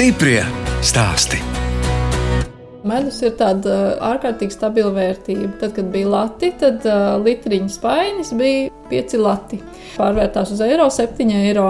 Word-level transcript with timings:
Stiprie 0.00 0.40
stāsti. 0.80 1.36
Medus 2.88 3.18
ir 3.20 3.34
tāda 3.36 3.74
ārkārtīgi 4.08 4.54
stabila 4.54 4.94
vērtība. 4.96 5.50
Tad, 5.60 5.74
kad 5.76 5.90
bija 5.92 6.08
lati, 6.08 6.48
tad 6.56 6.86
uh, 6.88 7.18
litriņa 7.20 7.68
spainis 7.68 8.30
bija 8.32 8.70
5 8.88 9.18
lati. 9.20 9.58
Pārvērtās 9.98 10.54
uz 10.56 10.62
eiro, 10.64 10.86
7 10.88 11.34
eiro. 11.42 11.66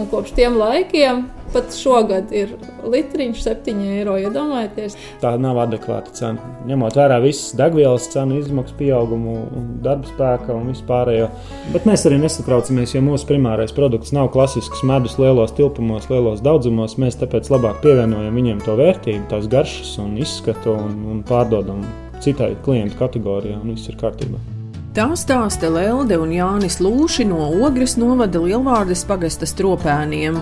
Un 0.00 0.08
kopš 0.08 0.32
tiem 0.38 0.56
laikiem 0.56 1.26
pat 1.54 1.74
šogad 1.74 2.32
ir 2.36 2.54
litriņš 2.84 3.44
7 3.44 3.84
eiro. 3.98 4.16
Iedomājieties, 4.18 4.96
Tā 5.22 5.32
nav 5.40 5.58
adekvāta 5.64 6.12
cena. 6.14 6.50
Ņemot 6.68 6.96
vērā 6.98 7.18
visas 7.22 7.54
degvielas 7.58 8.08
cenu 8.12 8.38
izmaksu 8.38 8.76
pieaugumu, 8.78 9.36
darba 9.84 10.06
spēka 10.10 10.54
un 10.54 10.70
vispārējo. 10.72 11.30
Bet 11.74 11.88
mēs 11.88 12.06
arī 12.08 12.20
nesatraucamies, 12.22 12.94
jo 12.94 13.02
mūsu 13.04 13.28
primārais 13.30 13.74
produkts 13.74 14.14
nav 14.16 14.30
klasisks 14.34 14.84
medus 14.86 15.18
lielos 15.18 15.54
tilpumos, 15.58 16.10
lielos 16.12 16.44
daudzumos. 16.44 16.98
Mēs 17.02 17.18
tāpēc 17.22 17.50
labāk 17.54 17.82
pievienojam 17.84 18.38
viņiem 18.38 18.62
to 18.66 18.76
vērtību, 18.78 19.26
tās 19.32 19.50
garšas 19.50 19.96
un 20.04 20.14
izskatu 20.22 20.76
un, 20.76 21.02
un 21.14 21.24
pārdodam 21.26 21.82
citai 22.22 22.54
klientu 22.64 22.98
kategorijai, 23.02 23.58
un 23.62 23.74
viss 23.74 23.90
ir 23.90 23.98
kārtībā. 23.98 24.57
Tā 24.96 25.04
stāsta 25.20 25.68
Lelde 25.68 26.16
un 26.16 26.30
Jānis 26.32 26.78
Lūši 26.80 27.26
no 27.28 27.42
Ogres 27.66 27.98
novada 28.00 28.40
Lielvārdes 28.40 29.02
pagasta 29.04 29.44
stropēniem. 29.44 30.38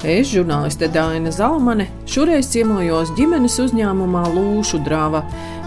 Es, 0.00 0.30
žurnāliste 0.30 0.88
Dāna 0.88 1.28
Zalmane, 1.28 1.84
šoreiz 2.08 2.48
ciemojos 2.48 3.12
ģimenes 3.18 3.58
uzņēmumā 3.60 4.22
Lūšu 4.32 4.80
drāva. 4.86 5.20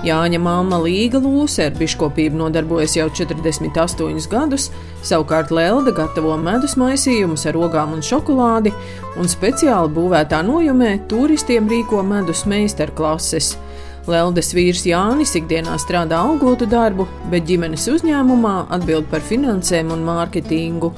Jāņa 0.03 0.39
māma 0.41 0.79
Līga 0.81 1.21
Lūse 1.21 1.67
ar 1.67 1.77
biškopību 1.77 2.41
nodarbojas 2.41 2.97
jau 2.97 3.05
48 3.21 4.25
gadus, 4.33 4.71
savukārt 5.05 5.53
Lelde 5.53 5.93
gatavo 5.93 6.33
medus 6.41 6.73
maisījumus 6.81 7.45
ar 7.51 7.59
ogām 7.61 7.93
un 7.93 8.01
šokolādi, 8.01 8.73
un 9.13 9.29
speciāli 9.29 9.93
būvētā 9.93 10.41
nojumē 10.49 10.95
turistiem 11.05 11.69
rīko 11.69 12.01
medus 12.01 12.47
meistarklases. 12.49 13.53
Leldes 14.03 14.49
vīrs 14.51 14.81
Jānis 14.83 15.31
ikdienā 15.39 15.77
strādā 15.79 16.17
augotu 16.27 16.67
darbu, 16.67 17.05
bet 17.31 17.45
ģimenes 17.47 17.85
uzņēmumā 17.87 18.55
atbild 18.75 19.07
par 19.11 19.23
finansēm 19.23 19.93
un 19.95 20.03
mārketingu. 20.03 20.89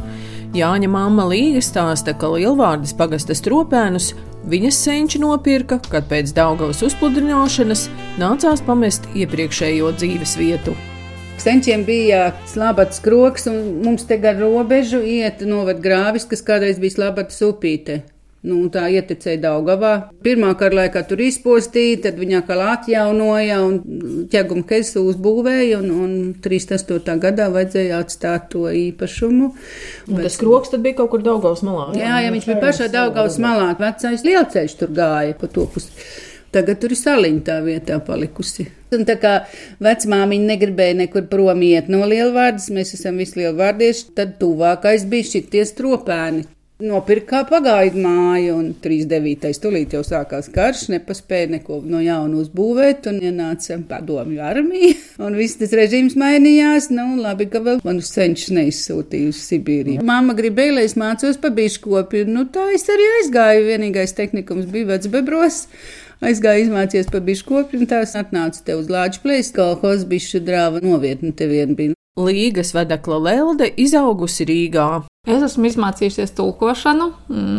Jāņa 0.56 0.90
mamma 0.90 1.28
Līga 1.30 1.62
stāsta, 1.62 2.16
ka 2.18 2.32
Lielvārdas 2.34 2.96
pagasta 2.98 3.36
stropēnus 3.38 4.14
viņas 4.50 4.80
senči 4.88 5.22
nopirka, 5.22 5.78
kad 5.92 6.10
pēc 6.10 6.34
Daugavas 6.34 6.82
uzpludināšanas 6.88 7.86
nācās 8.22 8.66
pamest 8.66 9.06
iepriekšējo 9.14 9.94
dzīves 10.00 10.36
vietu. 10.42 10.74
Senčiem 11.38 11.84
bija 11.86 12.32
slabats 12.50 13.04
kroks, 13.06 13.46
un 13.52 13.84
mums 13.86 14.08
te 14.10 14.18
gar 14.18 14.40
robežu 14.40 15.04
iet 15.06 15.46
novad 15.46 15.84
grāvis, 15.84 16.26
kas 16.26 16.42
kādreiz 16.42 16.82
bija 16.82 16.98
slabats 16.98 17.44
upīte. 17.46 18.02
Nu, 18.46 18.60
tā 18.70 18.84
ietecēja 18.94 19.40
Daugavā. 19.42 19.94
Pirmā 20.26 20.52
kara 20.60 20.84
laikā 20.84 21.02
tur 21.10 21.24
izpostīja, 21.26 22.04
tad 22.04 22.20
viņa 22.22 22.44
kā 22.46 22.58
atjaunoja 22.76 23.58
un 23.66 23.80
ķeguma 24.30 24.68
kesu 24.70 25.02
uzbūvēja, 25.10 25.80
un, 25.82 25.90
un 26.04 26.14
38. 26.46 27.18
gadā 27.24 27.50
vajadzēja 27.56 28.04
atstāt 28.04 28.52
to 28.54 28.68
īpašumu. 28.70 29.50
Un 30.12 30.22
tas 30.22 30.38
kroks 30.42 30.76
tad 30.76 30.86
bija 30.86 31.00
kaut 31.02 31.16
kur 31.16 31.26
Daugavas 31.26 31.66
malā. 31.66 31.90
Jā, 31.98 32.22
jā 32.22 32.32
viņš 32.38 32.48
bija 32.52 32.62
pašā 32.68 32.92
Daugavas 32.94 33.40
malā. 33.42 33.72
Vecais 33.82 34.26
lielceļš 34.28 34.80
tur 34.84 34.94
gāja 34.94 35.36
pa 35.42 35.50
to 35.50 35.66
pusi. 35.74 35.92
Tagad 36.56 36.80
tur 36.80 36.94
ir 36.94 37.00
saliņa 37.02 37.42
tā 37.50 37.60
vietā 37.66 37.98
palikusi. 38.00 38.70
Un 38.96 39.04
tā 39.08 39.18
kā 39.20 39.34
vecmāmiņa 39.84 40.52
negribēja 40.54 40.96
nekur 41.02 41.26
prom 41.32 41.64
iet 41.66 41.90
no 41.92 42.06
lielvārdas, 42.08 42.70
mēs 42.72 42.94
esam 42.96 43.18
visi 43.20 43.42
lielvārdieši, 43.42 44.12
tad 44.16 44.38
tuvākais 44.40 45.04
bija 45.12 45.34
šitie 45.34 45.66
stropēni. 45.68 46.46
Nopirka 46.84 47.30
kā 47.30 47.40
pagaidu 47.48 48.02
māju, 48.04 48.56
un 48.60 48.66
39. 48.84 49.54
stulīt 49.56 49.94
jau 49.96 50.02
sākās 50.04 50.50
karš, 50.52 50.90
nepaspēja 50.92 51.54
neko 51.54 51.78
no 51.88 52.02
jauna 52.04 52.42
uzbūvēt, 52.42 53.08
un 53.08 53.22
ienāca 53.24 53.78
padomju 53.88 54.44
armija, 54.44 54.98
un 55.24 55.40
viss 55.40 55.56
tas 55.62 55.72
režīms 55.80 56.18
mainījās, 56.20 56.90
nu, 56.92 57.14
labi, 57.24 57.48
ka 57.54 57.64
vēl 57.64 57.80
manus 57.88 58.12
senčus 58.12 58.52
neizsūtīja 58.60 59.32
uz 59.32 59.40
Sibīriju. 59.48 60.04
Mama 60.04 60.36
gribēja, 60.36 60.76
lai 60.82 60.86
es 60.90 61.00
mācos 61.00 61.40
pa 61.40 61.54
biškopi, 61.56 62.28
nu, 62.28 62.44
tā 62.52 62.68
es 62.76 62.84
arī 62.92 63.08
aizgāju, 63.22 63.68
vienīgais 63.72 64.18
tehnikums 64.20 64.68
bija 64.68 64.98
vecbebros. 64.98 65.64
Aizgāju 66.28 66.68
izmācīties 66.68 67.08
par 67.08 67.24
biškopi, 67.24 67.80
un 67.80 67.88
tās 67.96 68.20
atnāca 68.20 68.68
te 68.68 68.76
uz 68.76 68.92
Lāču 68.92 69.24
plēs, 69.24 69.56
kolhoz 69.56 70.04
bišu 70.12 70.44
drāva 70.44 70.84
novietni 70.84 71.32
te 71.32 71.48
vien 71.48 71.72
bija. 71.80 71.96
Līgas 72.16 72.70
vedekla 72.72 73.18
Lelde 73.20 73.68
izaugusi 73.76 74.46
Rīgā. 74.48 75.04
es 75.28 75.42
esmu 75.44 75.68
izmācījusies 75.68 76.32
tulkošanu, 76.38 77.10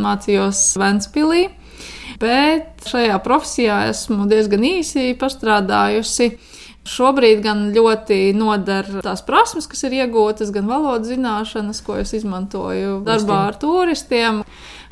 mācījos 0.01 0.61
Ventspīlī. 0.81 1.43
Bet 2.23 2.87
šajā 2.89 3.19
profesijā 3.21 3.83
esmu 3.91 4.25
diezgan 4.31 4.65
īsi 4.65 5.13
pastrādājusi. 5.21 6.31
Šobrīd 6.89 7.45
gan 7.45 7.67
ļoti 7.77 8.33
noder 8.33 8.89
tās 9.05 9.21
prasmes, 9.29 9.69
kas 9.69 9.85
ir 9.85 9.99
iegūtas, 9.99 10.55
gan 10.55 10.73
valodas 10.73 11.13
zināšanas, 11.13 11.85
ko 11.85 12.01
es 12.01 12.17
izmantoju 12.17 13.03
darbā 13.05 13.43
ar 13.51 13.61
turistiem. 13.61 14.41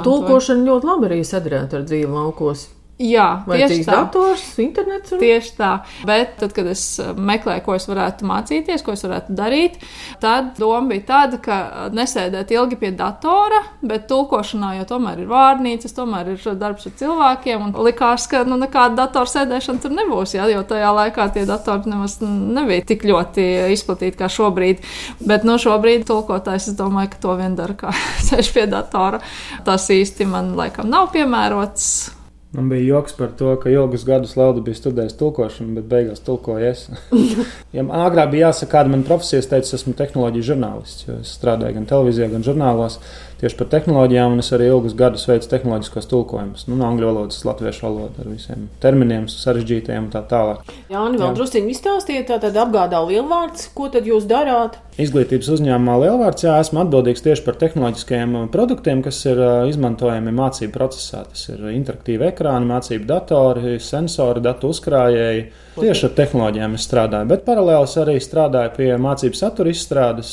Tulkošana 0.04 0.68
ļoti 0.68 0.92
labi 0.92 1.08
arī 1.08 1.22
sadarbojas 1.24 1.78
ar 1.80 1.88
dzīvi 1.88 2.12
laukos. 2.12 2.68
Jā, 2.94 3.42
Vai 3.42 3.56
tieši 3.58 3.82
tā. 3.82 3.94
dators, 3.98 4.42
internets? 4.62 5.10
Un... 5.16 5.18
Tieši 5.18 5.54
tā. 5.58 5.70
Bet 6.06 6.36
tad, 6.38 6.52
kad 6.54 6.68
es 6.70 6.84
meklēju, 7.02 7.64
ko 7.66 7.74
es 7.74 7.88
varētu 7.90 8.28
mācīties, 8.30 8.84
ko 8.86 8.94
es 8.94 9.02
varētu 9.02 9.34
darīt, 9.34 9.80
tad 10.22 10.52
doma 10.60 10.92
bija 10.92 11.02
tāda, 11.08 11.40
ka 11.42 11.56
nesēdēt 11.90 12.54
ilgi 12.54 12.78
pie 12.78 12.92
datora, 12.94 13.64
bet 13.82 14.06
tulkošanā 14.12 14.76
jau 14.78 14.86
tomēr 14.94 15.24
ir 15.24 15.32
vārnīcas, 15.32 15.96
tomēr 15.96 16.36
ir 16.36 16.48
darbs 16.60 16.86
ar 16.86 16.96
cilvēkiem. 17.02 17.66
Un 17.66 17.76
likās, 17.82 18.28
ka 18.30 18.46
nu, 18.46 18.60
nekāda 18.62 19.02
datora 19.02 19.32
sēdēšana 19.32 19.82
tur 19.82 19.98
nebūs, 19.98 20.38
jā, 20.38 20.46
jo 20.54 20.62
tajā 20.62 20.94
laikā 20.94 21.28
tie 21.34 21.48
datori 21.50 21.90
nemaz 21.90 22.20
nebija 22.22 22.86
tik 22.94 23.02
ļoti 23.10 23.50
izplatīti 23.74 24.22
kā 24.22 24.30
šobrīd. 24.30 24.86
Bet 25.18 25.42
no 25.42 25.58
nu, 25.58 25.62
šobrīd 25.66 26.06
tulkotājs, 26.06 26.70
es 26.70 26.78
domāju, 26.78 27.16
ka 27.16 27.26
to 27.26 27.40
vien 27.42 27.58
dara, 27.58 27.74
kā 27.74 27.90
sēž 28.30 28.54
pie 28.54 28.70
datora. 28.70 29.18
Tas 29.66 29.90
īsti 29.90 30.30
man 30.30 30.54
laikam 30.54 30.86
nav 30.86 31.10
piemērots. 31.10 32.22
Man 32.54 32.68
bija 32.70 32.84
joks 32.86 33.16
par 33.18 33.32
to, 33.38 33.56
ka 33.58 33.70
ilgus 33.70 34.04
gadus 34.06 34.36
Lauda 34.38 34.60
bija 34.62 34.78
studējis 34.78 35.16
tulkošanu, 35.18 35.74
bet 35.74 35.88
beigās 35.90 36.22
tulkoju 36.22 36.68
es. 36.68 36.84
ja 37.76 37.82
man 37.82 38.04
agrāk 38.04 38.30
bija 38.30 38.48
jāsaka, 38.48 38.70
kāda 38.76 38.92
man 38.92 39.02
profesija, 39.08 39.40
es 39.42 39.50
teicu, 39.50 39.72
esmu 39.74 39.96
tehnoloģija 39.98 40.48
žurnālists, 40.52 41.08
es 41.16 41.32
strādāju 41.34 41.80
gan 41.80 41.88
televīzijā, 41.90 42.28
gan 42.30 42.46
žurnālos 42.46 43.00
tieši 43.40 43.58
par 43.58 43.72
tehnoloģijām, 43.72 44.36
un 44.36 44.44
es 44.44 44.52
arī 44.54 44.70
ilgus 44.70 44.94
gadus 44.96 45.26
veicu 45.26 45.50
tehnoloģiskos 45.50 46.06
tulkojumus. 46.12 46.68
Nu, 46.68 46.78
no 46.78 46.86
angļu 46.86 47.10
valodas, 47.10 47.42
latviešu 47.44 47.88
valodas 47.88 48.22
ar 48.22 48.30
visiem 48.30 48.68
terminiem, 48.84 49.26
sarežģītajiem 49.32 50.06
un 50.06 50.12
tā 50.14 50.22
tālāk. 50.30 50.62
Jā, 50.92 51.02
un 51.02 51.18
vēl 51.18 51.34
druskuļi 51.34 51.74
izstāstiet, 51.74 52.28
tātad 52.30 52.54
apgādā 52.62 53.02
lielvārds, 53.02 53.66
ko 53.74 53.90
tad 53.90 54.06
jūs 54.06 54.30
darāt? 54.30 54.78
Izglītības 54.94 55.48
uzņēmumā 55.56 55.94
Lielvārds, 56.04 56.44
jā, 56.46 56.52
esmu 56.62 56.84
atbildīgs 56.84 57.24
tieši 57.24 57.42
par 57.42 57.56
tehnoloģiskajiem 57.58 58.34
produktiem, 58.54 59.00
kas 59.02 59.16
ir 59.26 59.40
izmantojami 59.66 60.30
mācību 60.36 60.70
procesā. 60.76 61.24
Tas 61.26 61.48
ir 61.50 61.64
interaktīvi 61.72 62.28
ekrāni, 62.28 62.68
mācību 62.70 63.08
datori, 63.08 63.72
sensori, 63.82 64.42
datu 64.44 64.70
uzkrājēji. 64.70 65.40
Tieši 65.74 66.04
ar 66.06 66.12
tehnoloģijām 66.20 66.76
es 66.78 66.86
strādāju, 66.86 67.26
bet 67.32 67.42
paralēli 67.48 67.88
arī 68.04 68.14
strādāju 68.22 68.70
pie 68.76 68.86
mācību 69.02 69.40
satura 69.40 69.72
izstrādes. 69.74 70.30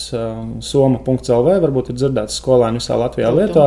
Soma.CLV 0.68 1.56
varbūt 1.64 1.90
ir 1.90 1.98
dzirdēts 1.98 2.38
skolēni 2.38 2.78
visā 2.78 3.00
Latvijā 3.02 3.32
lieto. 3.34 3.64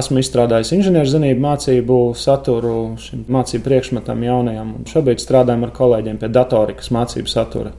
Esmu 0.00 0.22
izstrādājis 0.22 0.72
inženierzinātņu 0.78 1.42
mācību 1.44 1.98
saturu 2.16 2.78
šim 3.04 3.26
mācību 3.36 3.66
priekšmetam 3.68 4.24
jaunajam. 4.24 4.72
Un 4.80 4.88
šobrīd 4.88 5.20
strādājam 5.20 5.68
ar 5.68 5.76
kolēģiem 5.76 6.22
pie 6.24 6.32
datorikas 6.32 6.88
mācību 6.96 7.34
satura 7.34 7.74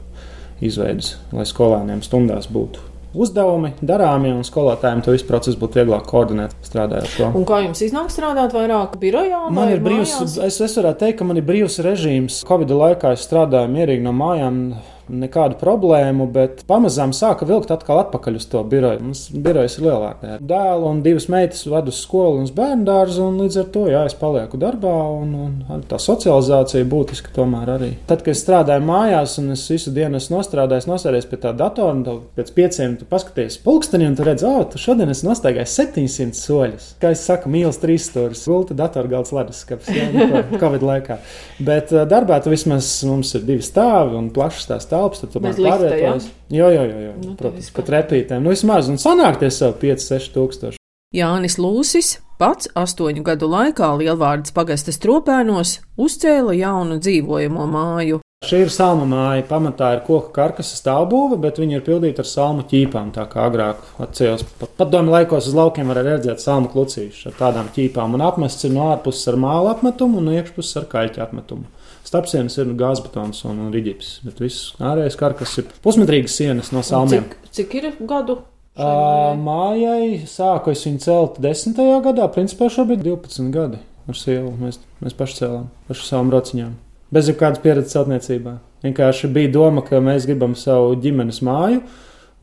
izveidas, 0.64 1.16
lai 1.32 1.48
skolēniem 1.48 2.04
stundās 2.06 2.48
būtu 2.52 2.90
uzdevumi, 3.14 3.72
darāmie, 3.82 4.32
un 4.36 4.44
skolotājiem 4.46 5.02
to 5.04 5.14
visu 5.14 5.26
procesu 5.28 5.58
būtu 5.60 5.80
vieglāk 5.80 6.06
koordinēt, 6.10 6.54
strādājot 6.66 7.16
to. 7.16 7.30
Un 7.38 7.46
kā 7.48 7.62
jums 7.64 7.82
iznāk 7.82 8.12
strādāt 8.14 8.54
vairāk 8.54 8.96
birojā? 9.02 9.42
Man 9.54 9.72
ir 9.74 9.82
brīvs, 9.84 10.14
es, 10.46 10.60
es 10.62 10.78
varētu 10.78 11.04
teikt, 11.04 11.18
ka 11.20 11.26
man 11.26 11.40
ir 11.40 11.46
brīvs 11.46 11.80
režīms. 11.86 12.42
Covid 12.46 12.70
laikā 12.70 13.14
es 13.16 13.26
strādāju 13.26 13.72
mierīgi 13.74 14.06
no 14.06 14.14
mājām. 14.16 14.62
Nekādu 15.10 15.58
problēmu, 15.60 16.28
bet 16.30 16.62
pamazām 16.70 17.14
sāka 17.16 17.46
vilkt 17.48 17.72
atkal 17.74 18.02
atpakaļ 18.04 18.38
uz 18.38 18.46
to 18.50 18.62
biroju. 18.70 19.00
Mums 19.02 19.24
birojas 19.34 19.78
ir 19.78 19.86
lielākā. 19.88 20.36
Dēls 20.40 20.86
un 20.90 21.02
divas 21.04 21.26
meitas 21.32 21.64
ved 21.66 21.90
uz 21.90 21.98
skolu 22.04 22.40
un 22.40 22.46
uz 22.46 22.52
bērnu 22.54 22.86
dārzu, 22.86 23.24
un 23.26 23.40
līdz 23.42 23.58
ar 23.62 23.68
to 23.74 23.86
jā, 23.90 24.04
es 24.08 24.16
palieku 24.18 24.60
darbā, 24.60 24.94
un, 25.20 25.34
un 25.66 25.84
tā 25.90 25.98
socializācija 26.00 26.86
būtiska 26.90 27.34
tomēr 27.36 27.74
arī. 27.76 27.90
Tad, 28.08 28.24
kad 28.24 28.34
es 28.34 28.42
strādāju 28.44 28.84
mājās, 28.86 29.36
un 29.42 29.54
es 29.56 29.66
visu 29.70 29.92
dienu 29.94 30.20
esmu 30.20 30.38
nostrādājis, 30.38 30.88
nosēdies 30.90 31.28
pie 31.30 31.40
tā 31.42 31.54
datora, 31.56 31.96
un 31.96 32.22
pēc 32.36 32.52
pieciem 32.56 32.96
tu 33.00 33.08
paskaties 33.10 33.58
pulksteni, 33.64 34.08
un 34.08 34.16
tu 34.18 34.26
redz, 34.26 34.44
oh, 34.46 34.62
tu 34.70 34.80
šodien 34.80 35.10
esi 35.12 35.26
nostaigājis 35.26 35.76
700 35.82 36.38
soļus. 36.38 36.90
Kā 37.02 37.12
es 37.14 37.24
saku, 37.26 37.50
mīlas 37.52 37.80
trīs 37.82 38.08
stūris, 38.10 38.46
gulta, 38.50 38.76
datorgalds, 38.78 39.34
leduskapis, 39.36 39.90
jā, 39.94 40.08
nu, 40.14 40.42
Covid 40.62 40.86
laikā. 40.86 41.18
Bet 41.66 41.92
darbā 42.10 42.40
tu 42.42 42.52
vismaz 42.52 42.88
mums 43.08 43.34
ir 43.36 43.46
divi 43.48 43.64
stāvi 43.64 44.16
un 44.18 44.30
plašs 44.34 44.68
tās 44.70 44.88
telpas, 45.00 45.24
tad 45.24 45.32
tu 45.32 45.42
man 45.42 45.56
pārvietojies. 45.56 46.28
Jā, 46.52 46.68
jā, 46.76 46.84
jā, 46.84 47.00
jā. 47.08 47.14
Nu, 47.24 47.34
protams, 47.38 47.72
pat 47.76 47.92
repītēm. 47.96 48.44
Nu, 48.44 48.52
vismaz, 48.54 48.92
un 48.92 49.00
sanākties 49.00 49.60
sev 49.62 49.76
5, 49.80 50.06
6 50.06 50.34
tūkstoši. 50.36 50.80
Jānis 51.10 51.56
Lūsis 51.58 52.20
pats 52.38 52.68
astoņu 52.78 53.24
gadu 53.26 53.48
laikā 53.50 53.88
Lielvārdas 53.98 54.54
pagasta 54.54 54.94
stropēnos 54.94 55.80
uzcēla 55.98 56.54
jaunu 56.54 57.00
dzīvojamo 57.02 57.66
māju. 57.66 58.20
Šī 58.46 58.62
ir 58.64 58.70
salma 58.72 59.04
māja. 59.04 59.42
Pamatā 59.48 59.88
ir 59.96 60.04
koka 60.06 60.30
karkasa 60.36 60.78
stāvbūve, 60.78 61.36
bet 61.42 61.58
viņa 61.60 61.76
ir 61.76 61.82
pildīta 61.84 62.22
ar 62.22 62.28
salmu 62.30 62.62
ķīpām. 62.70 63.10
Tā 63.12 63.26
kā 63.28 63.42
agrāk 63.50 63.82
atceros, 64.00 64.46
pat 64.62 64.72
padomju 64.78 65.12
laikos 65.12 65.50
uz 65.50 65.58
laukiem 65.58 65.90
var 65.90 66.00
redzēt 66.06 66.40
salmu 66.40 66.70
klucīšus 66.72 67.26
ar 67.28 67.36
tādām 67.42 67.68
ķīpām. 67.74 68.14
Un 68.16 68.24
apmests 68.24 68.64
ir 68.64 68.72
no 68.72 68.86
ārpuses 68.94 69.28
ar 69.28 69.36
māla 69.42 69.74
apmetumu 69.74 70.22
un 70.22 70.30
no 70.30 70.38
iekšpuses 70.38 70.78
ar 70.80 70.88
kaļķa 70.94 71.26
apmetumu. 71.26 71.68
Starpsienas 72.06 72.56
ir 72.58 72.72
gāzbetons 72.78 73.44
un 73.48 73.68
riģips, 73.74 74.12
bet 74.26 74.40
viss 74.42 74.72
ārējais 74.82 75.18
karkas 75.20 75.56
ir 75.60 75.68
pusmetrīgas 75.84 76.38
sienas 76.40 76.72
no 76.74 76.82
salmiem. 76.86 77.28
Cik, 77.28 77.50
cik 77.58 77.76
ir 77.80 77.90
gadu? 78.00 78.40
Uh, 78.80 79.34
mājai 79.36 80.22
sāku 80.30 80.72
es 80.72 80.84
viņu 80.86 81.02
celt 81.04 81.40
10. 81.42 81.80
gadā, 82.06 82.28
principā 82.32 82.70
šobrīd 82.72 83.02
12 83.04 83.50
gadi 83.54 83.82
ar 84.08 84.16
sievu. 84.16 84.54
Mēs, 84.62 84.80
mēs 85.04 85.18
paši 85.18 85.42
cēlām 85.42 85.66
ar 85.90 86.00
savām 86.00 86.32
rociņām 86.32 86.78
bez 87.14 87.30
jebkādas 87.30 87.62
pieredzes 87.62 87.94
celtniecībā. 87.96 88.54
Vienkārši 88.84 89.30
bija 89.34 89.50
doma, 89.52 89.82
ka 89.86 90.00
mēs 90.02 90.28
gribam 90.28 90.54
savu 90.58 90.94
ģimenes 91.02 91.42
māju. 91.46 91.82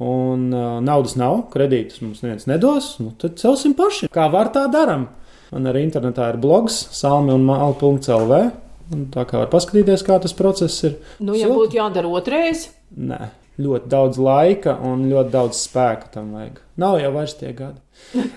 Un 0.03 0.51
uh, 0.53 0.75
naudas 0.85 1.15
nav, 1.17 1.47
kredītus 1.49 2.03
mums 2.03 2.19
neviens 2.21 2.45
nedos, 2.45 2.91
nu 3.01 3.15
tad 3.17 3.39
celsim 3.41 3.73
paši. 3.77 4.11
Kā 4.13 4.27
var 4.29 4.51
tā 4.53 4.67
darām? 4.69 5.07
Man 5.49 5.69
arī 5.71 5.81
internetā 5.87 6.27
ir 6.29 6.37
blogs 6.43 6.75
salmi 6.93 7.33
un 7.33 7.47
māla.lv. 7.47 8.41
Tā 9.13 9.25
kā 9.27 9.41
var 9.41 9.49
paskatīties, 9.51 10.05
kā 10.07 10.19
tas 10.23 10.35
process 10.37 10.83
ir. 10.87 10.97
Nu, 11.19 11.35
ja 11.35 11.49
Silti. 11.49 11.57
būtu 11.59 11.79
jādara 11.79 12.11
otrais, 12.19 12.69
Nē, 12.95 13.27
ļoti 13.59 13.89
daudz 13.91 14.19
laika 14.21 14.77
un 14.87 15.07
ļoti 15.09 15.33
daudz 15.33 15.59
spēka 15.59 16.11
tam 16.13 16.31
vajag. 16.37 16.61
Nav 16.79 16.99
jau 17.01 17.11
vairs 17.15 17.35
tie 17.35 17.51
gadi. 17.57 17.81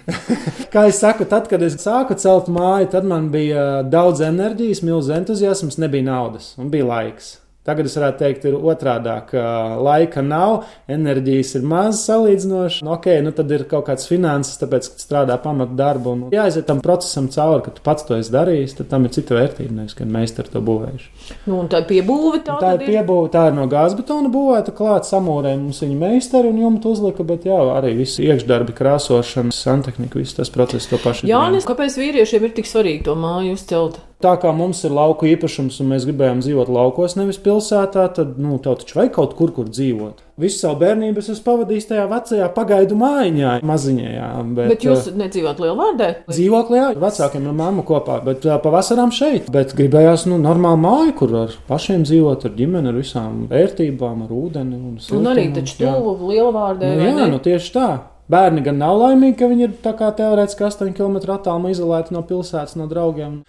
Kā 0.73 0.87
jau 0.89 0.95
saku, 0.97 1.27
tad, 1.29 1.47
kad 1.51 1.63
es 1.63 1.77
sāku 1.79 2.17
celt 2.19 2.49
māju, 2.51 2.89
tad 2.95 3.07
man 3.07 3.29
bija 3.31 3.85
daudz 3.87 4.25
enerģijas, 4.27 4.83
milzīgs 4.87 5.21
entuziasms, 5.21 5.79
nebija 5.83 6.09
naudas 6.09 6.55
un 6.59 6.73
bija 6.73 6.89
laiks. 6.89 7.37
Tagad 7.61 7.85
es 7.91 7.93
varētu 7.99 8.23
teikt, 8.23 8.45
ir 8.49 8.55
otrādi, 8.57 9.13
ka 9.29 9.41
laika 9.85 10.23
nav, 10.25 10.63
enerģijas 10.89 11.51
ir 11.59 11.67
maz 11.69 11.99
salīdzinoši. 12.07 12.81
Nu, 12.87 12.95
ok, 12.95 13.09
nu 13.21 13.35
tad 13.37 13.53
ir 13.53 13.67
kaut 13.69 13.85
kāds 13.91 14.09
finanses, 14.09 14.57
tāpēc, 14.63 14.89
ka 14.95 15.03
strādā 15.03 15.37
pamatu 15.45 15.77
darbu. 15.77 16.15
Un 16.15 16.33
jāiziet 16.33 16.65
tam 16.71 16.81
procesam 16.81 17.29
cauri, 17.29 17.61
ka 17.67 17.75
tu 17.77 17.85
pats 17.85 18.09
to 18.09 18.17
esi 18.17 18.33
darījis, 18.33 18.79
tad 18.81 18.89
tam 18.95 19.05
ir 19.05 19.13
cita 19.13 19.37
vērtība, 19.37 19.77
nevis 19.77 19.99
ka 19.99 20.09
meistari 20.09 20.55
to 20.55 20.65
būvējuši. 20.65 21.13
nu, 21.53 21.61
tā 21.69 21.85
piebūve 21.85 22.41
tā, 22.41 22.57
Tā 22.57 22.59
tad 22.65 22.87
ir 22.87 22.95
piebūvēta, 22.95 23.33
tā 23.37 23.47
ir 23.53 23.59
no 23.61 23.69
gāzbetona 23.77 24.33
būvēta, 24.33 24.77
klāt 24.81 25.13
samūrē 25.13 25.53
mums 25.61 25.85
viņa 25.85 26.01
meistari 26.01 26.49
un 26.49 26.65
jumtu 26.65 26.97
uzlika, 26.97 27.29
bet 27.29 27.45
jā, 27.45 27.61
arī 27.77 27.93
visi 28.01 28.25
iekšdarbi, 28.25 28.73
krāsošana, 28.81 29.53
santehnika, 29.53 30.17
viss 30.17 30.41
tas 30.41 30.49
process 30.49 30.89
to 30.89 30.97
pašu. 31.05 31.29
Jānis, 31.29 31.69
kāpēc 31.69 32.01
vīriešiem 32.01 32.49
ir 32.49 32.57
tik 32.57 32.73
svarīgi 32.73 33.11
to 33.11 33.21
māju 33.21 33.59
uzcelt? 33.61 34.01
Tā 34.21 34.35
kā 34.37 34.51
mums 34.53 34.83
ir 34.85 34.93
lauku 34.93 35.25
īpašums 35.31 35.79
un 35.81 35.95
mēs 35.95 36.05
gribējām 36.05 36.43
dzīvot 36.45 36.69
laukos, 36.69 37.15
nevis 37.17 37.39
pilsētā, 37.41 38.03
tad, 38.19 38.35
nu, 38.37 38.59
tev 38.61 38.77
taču 38.83 38.99
vajag 38.99 39.15
kaut 39.15 39.33
kur, 39.39 39.53
kur 39.57 39.71
dzīvot. 39.73 40.21
Visu 40.41 40.61
savu 40.61 40.77
bērnību 40.83 41.23
es 41.23 41.31
esmu 41.33 41.45
pavadījis 41.47 41.89
tajā 41.89 42.05
vecajā 42.09 42.49
pagaidu 42.53 42.99
mājiņā, 43.01 43.55
maziņajā. 43.65 44.29
Bet, 44.59 44.71
Bet 44.75 44.85
jūs 44.85 45.09
nedzīvot 45.17 45.65
Lielvārdē? 45.65 46.11
Dzīvoklī, 46.29 46.79
jā, 46.81 46.91
vecākiem 47.01 47.49
un 47.49 47.59
mammu 47.63 47.85
kopā, 47.89 48.21
bet 48.29 48.45
uh, 48.49 48.59
pavasarām 48.61 49.13
šeit. 49.17 49.49
Bet 49.53 49.73
gribējās, 49.77 50.27
nu, 50.29 50.37
normālu 50.41 50.81
māju, 50.85 51.17
kur 51.23 51.35
ar 51.47 51.57
pašiem 51.69 52.05
dzīvot, 52.09 52.45
ar 52.49 52.57
ģimeni, 52.61 52.93
ar 52.93 53.01
visām 53.01 53.43
vērtībām, 53.51 54.25
ar 54.29 54.37
ūdeni 54.37 54.77
un 54.77 54.91
Un 54.91 55.03
siltumu, 55.03 55.33
arī 55.33 55.49
taču 55.57 55.77
tuvu 55.81 56.31
Lielvārdē. 56.31 56.95
Nu, 56.99 57.09
jā, 57.09 57.29
nu 57.31 57.41
tieši 57.43 57.77
tā. 57.77 57.91
Bērni 58.31 58.63
gan 58.63 58.79
nav 58.79 58.95
laimīgi, 59.01 59.37
ka 59.41 59.49
viņi 59.51 59.65
ir 59.67 59.73
tā 59.83 59.93
kā 59.99 60.13
teorētiski 60.15 60.63
8 60.69 60.93
km 60.95 61.19
attālumā 61.35 61.73
izolēti 61.73 62.15
no 62.15 62.23
pilsētas, 62.27 62.77
no 62.79 62.87
draugiem. 62.91 63.41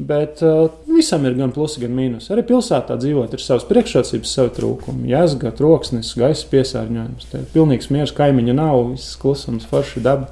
Bet 0.00 0.40
uh, 0.40 0.70
visam 0.88 1.26
ir 1.28 1.34
gan 1.36 1.50
plusi, 1.52 1.80
gan 1.82 1.92
mīnus. 1.92 2.30
Arī 2.32 2.44
pilsētā 2.48 2.96
dzīvot 3.02 3.34
ir 3.36 3.42
savas 3.44 3.66
priekšrocības, 3.68 4.32
savi 4.32 4.52
trūkumi. 4.56 5.10
Jāsaka, 5.10 5.52
troksnis, 5.58 6.14
gaisa 6.16 6.46
piesārņojums. 6.48 7.26
Te 7.28 7.42
ir 7.42 7.48
pilnīgs 7.52 7.90
miers, 7.92 8.14
kaimiņa 8.16 8.54
nav, 8.56 8.78
viss 8.94 9.18
klusums, 9.20 9.66
forši 9.68 10.00
daba. 10.06 10.30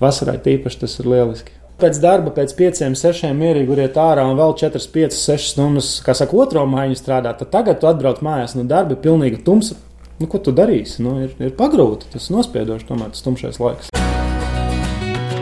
Vasarai 0.00 0.40
tīpaši 0.42 0.80
tas 0.82 0.98
ir 0.98 1.10
lieliski. 1.12 1.54
Pēc 1.78 1.98
darba, 2.02 2.32
pēc 2.34 2.54
pieciem, 2.58 2.94
sešiem 2.98 3.38
mierīgi 3.38 3.70
uriet 3.74 3.98
ārā 3.98 4.24
un 4.30 4.38
vēl 4.38 4.54
4, 4.58 4.82
5, 4.94 5.18
6 5.18 5.52
stundas, 5.52 5.90
kā 6.06 6.14
saka, 6.14 6.38
otro 6.38 6.62
mājiņu 6.70 6.98
strādāt. 6.98 7.42
Tad 7.42 7.50
tagad 7.54 7.82
tu 7.82 7.90
atbrauc 7.90 8.22
mājās 8.22 8.54
no 8.58 8.66
darba, 8.70 8.94
ir 8.94 9.02
pilnīgi 9.04 9.42
tumsa. 9.46 9.78
Nu, 10.22 10.30
ko 10.30 10.38
tu 10.42 10.54
darīsi? 10.54 11.02
Nu, 11.02 11.16
ir, 11.26 11.34
ir 11.42 11.54
pagrūti, 11.58 12.10
tas 12.14 12.30
nospiedoši, 12.34 12.86
tomēr 12.90 13.14
tas 13.14 13.26
tumšais 13.26 13.58
laiks. 13.62 13.94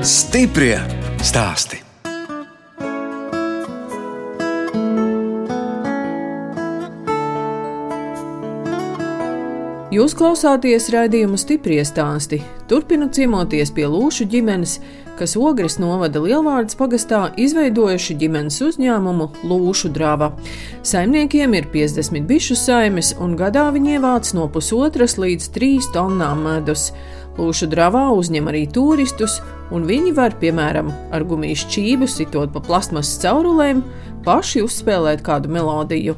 Stiprie 0.03 0.77
stāsti. 1.21 1.85
Jūs 9.93 10.15
klausāties 10.17 10.87
raidījumu 10.89 11.37
stipri 11.37 11.75
stāstī. 11.85 12.39
Turpinu 12.65 13.11
ciemoties 13.13 13.69
pie 13.77 13.85
Lūšu 13.93 14.25
ģimenes, 14.33 14.79
kas 15.19 15.35
Ogres 15.37 15.77
novada 15.83 16.23
Lielvārdas 16.25 16.79
pagastā 16.81 17.27
izveidojuši 17.37 18.17
ģimenes 18.23 18.57
uzņēmumu 18.65 19.27
Lūšu 19.51 19.91
drava. 19.93 20.31
Saimniekiem 20.81 21.59
ir 21.59 21.69
50 21.75 22.25
bišu 22.31 22.57
saimes, 22.57 23.13
un 23.21 23.37
gadā 23.37 23.67
viņi 23.75 23.99
ievāc 23.99 24.33
no 24.33 24.49
pusotras 24.55 25.19
līdz 25.21 25.51
3 25.59 25.93
tonnām 25.93 26.41
medus. 26.49 26.89
Lūšu 27.37 27.69
dravā 27.77 28.07
uzņem 28.17 28.49
arī 28.49 28.65
turistus, 28.73 29.43
un 29.77 29.85
viņi 29.85 30.17
var, 30.17 30.39
piemēram, 30.41 30.89
ar 31.13 31.29
gumijas 31.29 31.69
čību 31.69 32.09
sitot 32.09 32.57
pa 32.57 32.65
plasmasas 32.65 33.21
caurulēm, 33.27 33.85
paši 34.25 34.65
uzspēlēt 34.65 35.21
kādu 35.29 35.53
melodiju. 35.53 36.17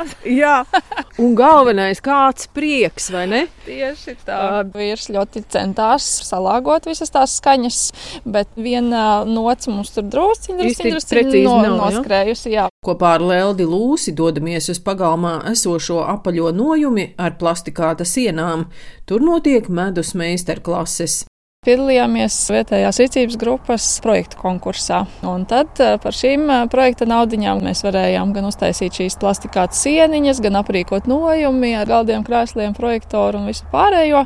Jā, 0.00 0.06
jā, 0.24 0.82
un 1.20 1.34
galvenais 1.38 2.00
kāds 2.04 2.48
prieks, 2.54 3.10
vai 3.12 3.26
ne? 3.30 3.40
Tieši 3.66 4.16
tā. 4.26 4.40
Vīrs 4.74 5.08
ļoti 5.12 5.42
centās 5.52 6.06
salāgot 6.26 6.88
visas 6.88 7.12
tās 7.12 7.36
skaņas, 7.40 7.80
bet 8.24 8.50
viena 8.56 9.22
nots 9.28 9.70
mums 9.70 9.92
tur 9.94 10.06
drusciņi, 10.10 10.58
drusciņi, 10.62 10.94
drusciņi 10.96 11.44
no, 11.46 11.56
nav, 11.64 11.78
noskrējusi. 11.84 12.54
Jā. 12.56 12.68
Kopā 12.84 13.16
ar 13.18 13.24
Leldi 13.24 13.66
Lūsi 13.68 14.14
dodamies 14.16 14.70
uz 14.72 14.80
pagalmā 14.84 15.40
esošo 15.52 16.00
apaļo 16.08 16.54
nojumi 16.56 17.10
ar 17.20 17.36
plastikāta 17.40 18.08
sienām. 18.08 18.68
Tur 19.08 19.24
notiek 19.24 19.68
medus 19.68 20.14
meistarklases. 20.16 21.24
Piedalījāmies 21.60 22.34
vietējās 22.54 22.98
rīcības 23.02 23.34
grupas 23.36 23.86
projektu 24.00 24.38
konkursā. 24.40 25.02
Un 25.28 25.42
tad 25.44 25.76
eh, 25.84 25.98
par 26.00 26.16
šīm 26.16 26.46
eh, 26.48 26.62
projekta 26.72 27.04
naudiņām 27.04 27.60
mēs 27.66 27.84
varējām 27.84 28.32
gan 28.32 28.48
uztaisīt 28.48 28.96
šīs 28.96 29.18
plastikātas 29.20 29.82
sieniņas, 29.84 30.40
gan 30.40 30.56
aprīkot 30.62 31.04
nojumi 31.12 31.74
ar 31.76 31.84
galdiem, 31.92 32.24
krēsliem, 32.24 32.72
projektoru 32.72 33.42
un 33.42 33.52
visu 33.52 33.68
pārējo. 33.74 34.24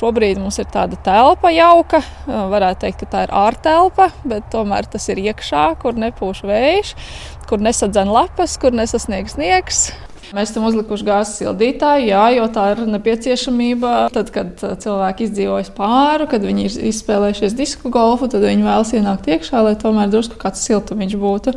Šobrīd 0.00 0.40
mums 0.40 0.56
ir 0.64 0.72
tāda 0.72 0.96
telpa 1.04 1.52
jauka, 1.52 2.00
eh, 2.00 2.44
varētu 2.56 2.86
teikt, 2.86 3.02
ka 3.04 3.12
tā 3.12 3.26
ir 3.28 3.36
ārtelpa, 3.44 4.08
bet 4.24 4.48
tomēr 4.48 4.88
tas 4.88 5.12
ir 5.12 5.20
iekšā, 5.20 5.74
kur 5.84 6.00
nepūš 6.00 6.46
vējš, 6.48 6.96
kur 7.44 7.60
nesadzen 7.60 8.08
lapas, 8.08 8.56
kur 8.56 8.72
nesasniegs 8.72 9.36
sniegs. 9.36 9.90
Mēs 10.36 10.52
tam 10.54 10.66
uzlikuši 10.68 11.06
gāzes 11.06 11.40
sildītāju, 11.40 12.06
jā, 12.10 12.22
jo 12.36 12.44
tā 12.54 12.68
ir 12.74 12.82
nepieciešamība. 12.92 13.94
Tad, 14.14 14.30
kad 14.34 14.62
uh, 14.62 14.76
cilvēki 14.78 15.26
izdzīvojas 15.26 15.72
pāri, 15.74 16.28
kad 16.30 16.44
viņi 16.46 16.66
ir 16.68 16.76
izspēlējušies 16.92 17.56
disku 17.58 17.90
golfu, 17.90 18.28
tad 18.30 18.44
viņi 18.46 18.66
vēlas 18.66 18.92
ienākt 18.94 19.26
iekšā, 19.32 19.64
lai 19.66 19.74
tomēr 19.80 20.12
drusku 20.12 20.38
kāds 20.40 20.62
siltums 20.66 21.16
būtu. 21.18 21.56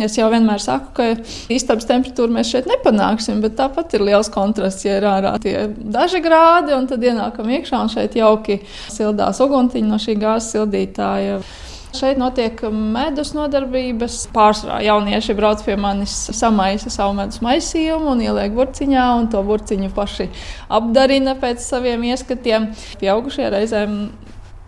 Es 0.00 0.16
jau 0.16 0.28
vienmēr 0.32 0.60
saku, 0.60 0.92
ka 0.96 1.08
istabas 1.52 1.88
temperatūru 1.88 2.32
mēs 2.34 2.52
šeit 2.52 2.68
nepanāksim, 2.68 3.40
bet 3.44 3.56
tāpat 3.58 3.96
ir 3.96 4.04
liels 4.08 4.30
kontrasts, 4.32 4.84
ja 4.84 4.98
ir 5.00 5.08
ārā 5.08 5.34
tie 5.40 5.56
daži 5.70 6.22
grādi, 6.24 6.76
un 6.76 6.88
tad 6.90 7.04
ienākam 7.04 7.48
iekšā 7.48 7.80
un 7.84 7.92
šeit 7.92 8.16
jauki 8.20 8.60
sildās 8.92 9.40
uguntiņi 9.44 9.88
no 9.88 10.00
šī 10.00 10.16
gāzes 10.20 10.54
sildītāja. 10.56 11.40
Šeit 11.90 12.20
notiek 12.20 12.60
medus 12.70 13.32
nodarbības. 13.34 14.22
Pārsvarā 14.34 14.78
jaunieši 14.86 15.34
brauc 15.38 15.62
pie 15.66 15.74
manis, 15.80 16.14
samaisa 16.38 16.92
savu 16.92 17.16
medus 17.18 17.42
maisījumu 17.42 18.12
un 18.14 18.22
ieliek 18.22 18.54
burciņā, 18.54 19.06
un 19.18 19.26
to 19.32 19.42
burciņu 19.46 19.90
paši 19.96 20.28
apdarina 20.70 21.34
pēc 21.40 21.64
saviem 21.64 22.06
ieskatiem. 22.12 22.70
Pieaugušie 23.02 23.50
reizēm 23.50 23.96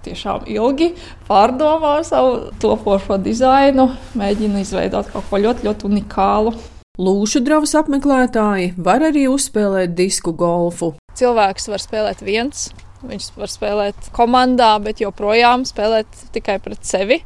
tiešām 0.02 0.48
ilgi 0.50 0.92
pārdomā 1.28 2.00
savu 2.06 2.50
topošo 2.62 3.20
dizainu, 3.22 3.92
mēģina 4.18 4.62
izveidot 4.66 5.12
kaut 5.14 5.30
ko 5.30 5.42
ļoti, 5.46 5.68
ļoti 5.68 5.90
unikālu. 5.90 6.56
Lūšu 7.00 7.40
dravas 7.46 7.72
apmeklētāji 7.78 8.74
var 8.76 9.06
arī 9.06 9.28
uzspēlēt 9.30 9.94
disku 9.96 10.34
golfu. 10.36 10.92
Cilvēks 11.16 11.70
var 11.72 11.80
spēlēt 11.80 12.20
viens. 12.26 12.66
Viņš 13.02 13.28
var 13.38 13.50
spēlēt 13.50 14.11
komandā, 14.14 14.73
bet 14.82 15.02
joprojām 15.02 15.66
spēlēt 15.66 16.26
tikai 16.35 16.59
pret 16.62 16.87
sevi. 16.87 17.23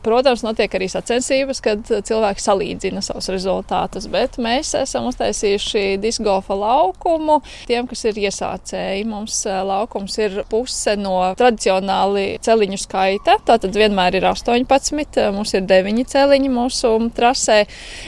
Protams, 0.00 0.40
notiek 0.46 0.72
arī 0.76 0.88
sacensības, 0.88 1.60
kad 1.64 1.84
cilvēki 1.84 2.40
salīdzina 2.40 3.02
savus 3.04 3.28
rezultātus, 3.32 4.06
bet 4.10 4.38
mēs 4.40 4.72
esam 4.78 5.10
uztaisījuši 5.10 5.98
disgolfa 6.00 6.56
laukumu 6.56 7.40
tiem, 7.68 7.88
kas 7.90 8.06
ir 8.08 8.20
iesācēji. 8.24 9.04
Mums 9.10 9.42
laukums 9.44 10.16
ir 10.22 10.40
puse 10.50 10.96
no 10.96 11.18
tradicionāli 11.36 12.38
celiņu 12.44 12.80
skaita. 12.80 13.36
Tātad 13.46 13.76
vienmēr 13.76 14.16
ir 14.16 14.28
18, 14.30 15.20
mums 15.36 15.54
ir 15.56 15.68
9 15.68 16.08
celiņi 16.14 16.52
mūsu 16.54 16.94
trasē, 17.16 17.60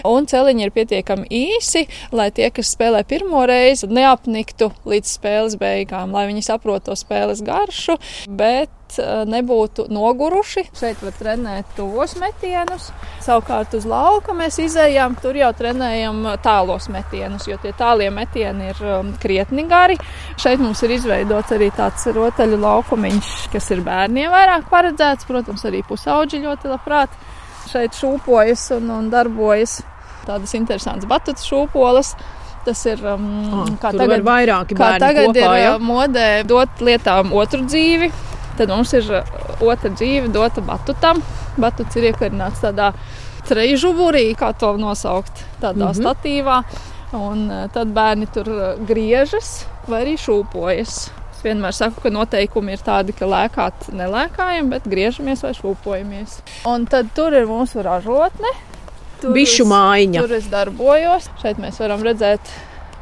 un 0.08 0.28
celiņi 0.30 0.68
ir 0.68 0.74
pietiekami 0.74 1.28
īsi, 1.28 1.86
lai 2.16 2.30
tie, 2.34 2.48
kas 2.54 2.72
spēlē 2.72 3.04
pirmo 3.08 3.44
reizi, 3.48 3.90
neapniktu 3.92 4.72
līdz 4.88 5.16
spēles 5.18 5.58
beigām, 5.60 6.16
lai 6.16 6.28
viņi 6.32 6.46
saprotu 6.48 6.90
to 6.90 6.96
spēles 6.98 7.44
garšu. 7.44 7.98
Bet 8.32 8.72
nebūtu 9.00 9.86
noguruši. 9.92 10.66
Šeit 10.76 11.02
var 11.04 11.14
trenēt 11.18 11.74
tuvos 11.76 12.14
metienus. 12.20 12.90
Savukārt 13.22 13.74
uz 13.78 13.86
lauka 13.88 14.34
mēs 14.36 14.58
izējām, 14.62 15.16
tur 15.22 15.38
jau 15.38 15.52
trenējam 15.56 16.24
tālos 16.44 16.88
metienus, 16.92 17.46
jo 17.50 17.58
tie 17.62 17.74
tālie 17.78 18.10
metieni 18.14 18.72
ir 18.72 18.82
krietni 19.22 19.66
gari. 19.70 19.98
Šeit 20.40 20.62
mums 20.62 20.82
ir 20.86 20.96
izveidots 20.98 21.54
arī 21.54 21.70
tāds 21.76 22.08
rotaļu 22.12 22.58
laukumiņš, 22.62 23.32
kas 23.54 23.70
ir 23.74 23.84
bērniem 23.86 24.32
vairāk 24.32 24.68
paredzēts. 24.72 25.28
Protams, 25.28 25.64
arī 25.68 25.84
pusauģi 25.86 26.42
ļoti 26.42 26.72
labprāt 26.72 27.14
šeit 27.70 27.96
šūpojas 27.96 28.68
un, 28.78 28.92
un 28.98 29.10
darbojas. 29.12 29.80
Tādas 30.26 30.54
interesantas 30.58 31.08
batutu 31.10 31.42
šūpoles. 31.42 32.14
Tas 32.62 32.78
ir 32.86 33.00
um, 33.10 33.24
oh, 33.50 33.70
kā 33.82 33.90
tagad, 33.96 34.22
vairāki 34.22 34.76
kā 34.78 34.92
tagad 35.02 35.32
kopā, 35.32 35.54
ir 35.58 35.64
ja? 35.64 35.72
modē 35.82 36.28
dot 36.46 36.82
lietām 36.84 37.32
otru 37.34 37.64
dzīvi. 37.66 38.12
Tad 38.58 38.68
mums 38.68 38.92
ir 38.96 39.08
otra 39.60 39.90
dzīve 39.92 40.28
dota 40.32 40.64
batutam. 40.64 41.22
Batuts 41.60 41.96
ir 41.96 42.10
iekarināts 42.10 42.62
tādā 42.64 42.92
treju 43.48 43.78
žuburī, 43.86 44.26
kā 44.38 44.52
to 44.58 44.74
nosaukt, 44.80 45.44
tādā 45.60 45.88
mm 45.88 45.92
-hmm. 45.92 46.02
statīvā. 46.02 46.62
Un 47.12 47.68
tad 47.72 47.88
bērni 47.92 48.26
tur 48.32 48.48
griežas 48.88 49.66
vai 49.88 50.04
arī 50.04 50.16
šūpojas. 50.16 51.10
Es 51.32 51.42
vienmēr 51.44 51.72
saku, 51.72 52.00
ka 52.00 52.10
noteikumi 52.10 52.72
ir 52.72 52.78
tādi, 52.78 53.12
ka 53.12 53.26
lēkāt 53.26 53.88
nelēkājam, 53.92 54.70
bet 54.70 54.82
griežamies 54.84 55.42
vai 55.42 55.52
šūpojamies. 55.52 56.40
Un 56.64 56.86
tad 56.86 57.06
tur 57.14 57.34
ir 57.34 57.46
mūsu 57.46 57.82
ražotne. 57.82 58.48
Tur 59.20 59.32
bišu 59.32 59.64
mājiņa. 59.64 60.20
Tur 60.20 60.32
es 60.32 60.46
darbojos. 60.46 61.28
Šeit 61.42 61.58
mēs 61.58 61.80
varam 61.80 62.02
redzēt 62.02 62.40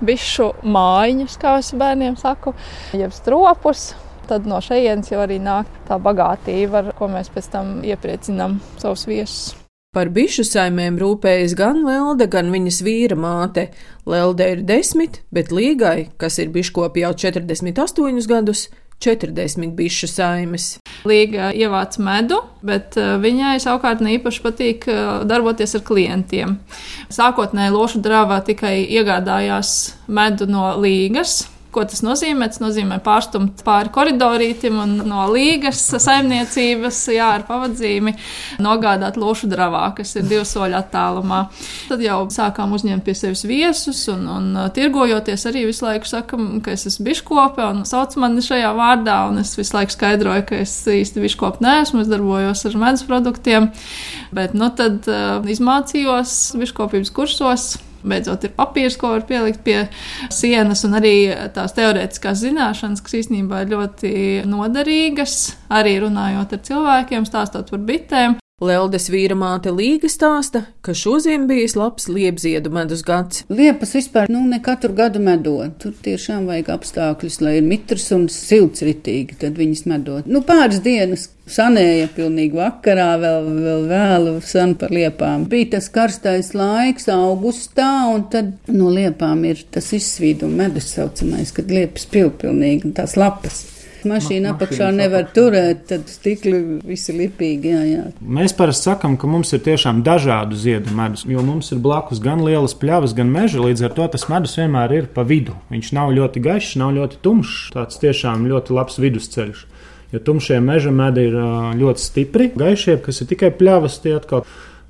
bišu 0.00 0.54
mājiņas, 0.62 1.38
kā 1.40 1.59
es 1.59 1.73
bērniem 1.76 2.16
saku, 2.16 2.54
jeb 2.92 3.12
stropus 3.12 3.95
tad 4.30 4.46
no 4.49 4.60
šejienes 4.64 5.10
jau 5.12 5.22
arī 5.25 5.40
nāk 5.42 5.70
tā 5.88 5.99
bagātība, 6.02 6.84
ar 6.84 6.94
ko 6.99 7.10
mēs 7.10 7.32
pēc 7.34 7.50
tam 7.52 7.80
iepriecinām 7.87 8.60
savus 8.78 9.08
viesus. 9.10 9.50
Par 9.90 10.06
bišu 10.14 10.44
saimēm 10.46 11.00
rūpējas 11.02 11.56
gan 11.58 11.80
Lelde, 11.82 12.28
gan 12.30 12.52
viņas 12.54 12.76
vīra 12.87 13.16
māte. 13.18 13.64
Lelde 14.06 14.46
ir 14.52 14.60
desmit, 14.62 15.25
bet 15.34 15.50
Līgai, 15.50 16.12
kas 16.14 16.38
ir 16.38 16.52
biškopi 16.54 17.02
jau 17.02 17.10
48 17.18 18.30
gadus, 18.30 18.68
40 19.02 19.75
bišu 19.75 20.06
saimes. 20.12 20.76
Līga 21.08 21.50
ievāc 21.56 21.96
medu, 21.99 22.38
bet 22.62 22.94
uh, 23.00 23.16
viņai 23.18 23.56
savukārt 23.64 24.04
neīpaši 24.04 24.42
patīk 24.44 24.87
uh, 24.87 25.25
darboties 25.26 25.75
ar 25.78 25.84
klientiem. 25.88 26.58
Sākotnēji 27.10 27.75
lošu 27.75 28.02
drāvā 28.04 28.42
tikai 28.46 28.76
iegādājās 28.84 29.72
medu 30.06 30.46
no 30.46 30.68
līgas, 30.78 31.40
Ko 31.70 31.84
tas 31.86 32.00
nozīmē? 32.02 32.48
Tas 32.50 32.58
nozīmē 32.58 32.96
pārstumt 33.04 33.60
pāri 33.66 33.92
koridorītim 33.94 34.78
un 34.82 34.94
no 35.06 35.26
līgas 35.30 35.78
saimniecības, 36.02 36.98
jā, 37.14 37.28
ar 37.36 37.44
pavadzīmi 37.46 38.14
nogādāt 38.62 39.18
lošu 39.20 39.46
dravā, 39.50 39.84
kas 39.94 40.16
ir 40.18 40.26
divu 40.26 40.42
soļu 40.48 40.74
attālumā. 40.80 41.44
Tad 41.86 42.02
jau 42.02 42.24
sākām 42.34 42.74
uzņemt 42.74 43.04
pie 43.06 43.14
sevis 43.18 43.44
viesus 43.46 44.00
un, 44.10 44.24
un 44.34 44.48
uh, 44.56 44.70
tirgojoties 44.74 45.46
arī 45.50 45.62
visu 45.68 45.86
laiku 45.86 46.10
sakam, 46.10 46.48
ka 46.64 46.74
es 46.74 46.88
esmu 46.90 47.06
biškope 47.06 47.62
un 47.68 47.84
sauc 47.88 48.16
mani 48.18 48.42
šajā 48.42 48.72
vārdā, 48.74 49.20
un 49.30 49.38
es 49.44 49.54
visu 49.58 49.76
laiku 49.76 49.94
skaidroju, 49.94 50.46
ka 50.48 50.58
es 50.64 50.74
īsti 50.90 51.22
biškope 51.22 51.62
neesmu, 51.62 52.02
es 52.02 52.10
darbojos 52.10 52.64
ar 52.66 52.80
medus 52.82 53.06
produktiem, 53.06 53.70
bet 54.34 54.58
nu 54.58 54.72
tad 54.74 55.06
uh, 55.06 55.38
izmācījos 55.54 56.40
biškopības 56.58 57.14
kursos 57.14 57.70
Beidzot, 58.02 58.45
ir 58.47 58.54
papīrs, 58.57 58.97
ko 59.00 59.12
var 59.14 59.25
pielikt 59.28 59.62
pie 59.66 59.78
sienas, 60.33 60.85
un 60.88 60.97
arī 61.00 61.14
tās 61.54 61.75
teorētiskās 61.76 62.40
zināšanas, 62.45 63.02
kas 63.04 63.19
īstenībā 63.23 63.64
ir 63.64 63.75
ļoti 63.75 64.12
noderīgas, 64.49 65.40
arī 65.80 65.99
runājot 66.04 66.57
ar 66.57 66.62
cilvēkiem, 66.71 67.28
stāstot 67.28 67.73
par 67.75 67.85
bitēm. 67.90 68.38
Leldes 68.61 69.07
vīra 69.09 69.33
māte 69.40 69.71
Līga 69.73 70.09
stāsta, 70.12 70.67
ka 70.85 70.93
šodien 70.93 71.47
bijis 71.49 71.79
labs 71.81 72.11
liepziedu 72.12 72.69
medus 72.75 73.00
gads. 73.07 73.47
Liepas 73.49 73.95
vispār 73.97 74.29
nu, 74.29 74.43
ne 74.45 74.59
katru 74.61 74.93
gadu 74.99 75.23
medot. 75.25 75.79
Tur 75.81 75.95
tiešām 76.05 76.45
vajag 76.50 76.69
apstākļus, 76.75 77.38
lai 77.40 77.55
ir 77.62 77.64
mitrs 77.64 78.11
un 78.12 78.29
silts 78.29 78.85
ritīgi, 78.85 79.38
tad 79.40 79.57
viņas 79.57 79.87
medot. 79.88 80.29
Nu, 80.29 80.45
pāris 80.45 80.83
dienas 80.85 81.31
sanēja 81.49 82.12
pilnīgi 82.12 82.61
vakarā, 82.61 83.09
vēl, 83.25 83.50
vēl 83.64 83.88
vēlu 83.95 84.37
san 84.45 84.76
par 84.76 84.93
liepām. 84.93 85.49
Bija 85.49 85.79
tas 85.79 85.88
karstais 85.97 86.52
laiks 86.52 87.09
augustā, 87.17 87.90
un 88.12 88.29
tad 88.29 88.52
no 88.69 88.93
liepām 88.93 89.40
ir 89.49 89.64
tas 89.73 89.88
izsvīduma 89.97 90.67
medus 90.67 90.93
saucamais, 90.93 91.57
kad 91.57 91.73
liepas 91.73 92.11
pilnīgi 92.12 92.90
un 92.90 92.99
tās 93.00 93.17
lapas. 93.17 93.64
Mašīna 94.09 94.54
apakšā 94.54 94.90
nevar 94.95 95.26
apakšā. 95.26 95.35
turēt, 95.37 95.83
tad 95.90 96.09
stikli 96.11 96.61
visi 96.87 97.14
lipīgi. 97.16 97.73
Jā, 97.75 97.83
jā. 97.88 98.04
Mēs 98.21 98.54
parasti 98.57 98.88
sakām, 98.90 99.16
ka 99.21 99.30
mums 99.30 99.52
ir 99.57 99.62
tiešām 99.66 100.02
dažādu 100.07 100.57
ziedu 100.57 100.95
medus, 100.97 101.26
jo 101.28 101.42
mums 101.45 101.73
ir 101.73 101.83
blakus 101.83 102.23
gan 102.23 102.45
lielas 102.47 102.76
pļavas, 102.78 103.14
gan 103.16 103.30
meža. 103.33 103.61
Līdz 103.64 103.85
ar 103.88 103.97
to 103.99 104.09
tas 104.14 104.28
medus 104.33 104.57
vienmēr 104.59 104.97
ir 104.97 105.11
pa 105.14 105.26
vidu. 105.26 105.57
Viņš 105.71 105.92
nav 105.97 106.14
ļoti 106.16 106.42
gaišs, 106.47 106.78
nav 106.80 106.95
ļoti 106.97 107.21
tumšs. 107.25 107.59
Tāds 107.76 108.00
tiešām 108.00 108.49
ļoti 108.50 108.76
labs 108.76 108.99
vidusceļš. 109.02 109.66
Jo 110.11 110.19
tumšie 110.26 110.59
meža 110.61 110.90
medi 110.90 111.28
ir 111.28 111.37
ļoti 111.78 112.02
stipri, 112.02 112.50
gaišie, 112.59 112.97
kas 113.04 113.23
ir 113.23 113.30
tikai 113.30 113.52
pļavas, 113.54 114.00
tie 114.02 114.16
atkal 114.16 114.42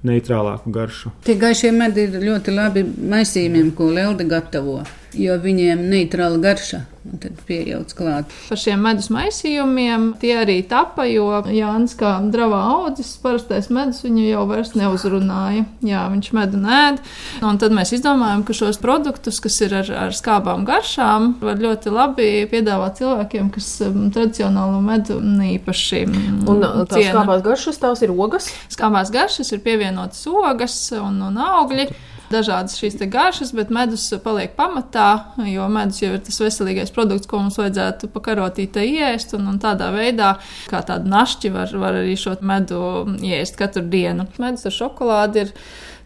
neitrālāku 0.06 0.72
garšu. 0.72 1.12
Tie 1.26 1.36
gaišie 1.40 1.74
medi 1.76 2.06
ir 2.08 2.16
ļoti 2.22 2.54
labi 2.56 2.86
maisījumiem, 2.86 3.74
ko 3.76 3.90
Lelde 3.92 4.24
gatavo 4.28 4.80
jo 5.16 5.36
viņiem 5.42 5.86
neitrāla 5.90 6.40
garša. 6.42 6.84
Tad 7.00 7.38
pieejauc 7.48 7.92
klāt. 7.96 8.32
Par 8.50 8.58
šiem 8.60 8.82
medus 8.84 9.06
maisījumiem 9.08 10.02
tie 10.20 10.34
arī 10.42 10.58
tapa, 10.68 11.06
jo 11.08 11.30
Jānis 11.48 11.94
kā 11.96 12.10
dravā 12.28 12.58
audzis, 12.74 13.14
parastais 13.22 13.70
medus 13.72 14.02
viņu 14.04 14.26
jau 14.26 14.42
vairs 14.50 14.74
neuzrunāja. 14.76 15.64
Jā, 15.86 16.02
viņš 16.12 16.28
medu 16.36 16.60
nēd. 16.60 17.00
Un 17.40 17.56
tad 17.62 17.72
mēs 17.76 17.94
izdomājām, 17.96 18.44
ka 18.44 18.56
šos 18.58 18.76
produktus, 18.82 19.40
kas 19.40 19.56
ir 19.64 19.78
ar, 19.80 19.88
ar 20.04 20.14
skābām 20.16 20.66
garšām, 20.68 21.32
var 21.40 21.56
ļoti 21.64 21.94
labi 21.94 22.28
piedāvāt 22.52 23.00
cilvēkiem, 23.00 23.48
kas 23.56 23.72
um, 23.88 24.10
tradicionālo 24.12 24.84
medu 24.84 25.16
īpaši 25.56 26.04
mm, 26.04 26.44
Un 26.52 26.60
uh, 26.60 26.82
tās 26.84 27.00
ciena. 27.00 27.16
skābās 27.16 27.46
garšas, 27.48 27.80
tās 27.80 28.04
ir 28.04 28.12
ogas? 28.12 28.52
Skābās 28.76 29.08
garšas 29.14 29.56
ir 29.56 29.64
pievienotas 29.64 30.20
ogas 30.28 30.76
un, 31.00 31.16
un 31.30 31.40
augļi 31.48 31.88
dažādas 32.30 32.78
šīs 32.80 32.98
garšas, 33.10 33.52
bet 33.56 33.72
medus 33.74 34.06
paliek 34.24 34.54
pamatā, 34.58 35.34
jo 35.50 35.66
medus 35.72 36.00
jau 36.02 36.12
ir 36.14 36.22
tas 36.26 36.40
veselīgais 36.42 36.94
produkts, 36.94 37.28
ko 37.30 37.42
mums 37.42 37.58
vajadzētu 37.60 38.10
pakarotītē 38.14 38.84
iest. 38.86 39.34
Un, 39.38 39.48
un 39.52 39.60
tādā 39.62 39.90
veidā, 39.94 40.34
kā 40.70 40.82
tādu 40.86 41.10
našķi, 41.10 41.52
var, 41.54 41.74
var 41.82 42.00
arī 42.02 42.16
šo 42.18 42.36
medu 42.46 42.80
iest 43.26 43.58
katru 43.60 43.84
dienu. 43.90 44.28
Medus 44.42 44.68
ar 44.70 44.76
šokolādi 44.76 45.44
ir 45.44 45.54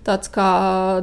tāds 0.05 0.31
kā 0.33 0.49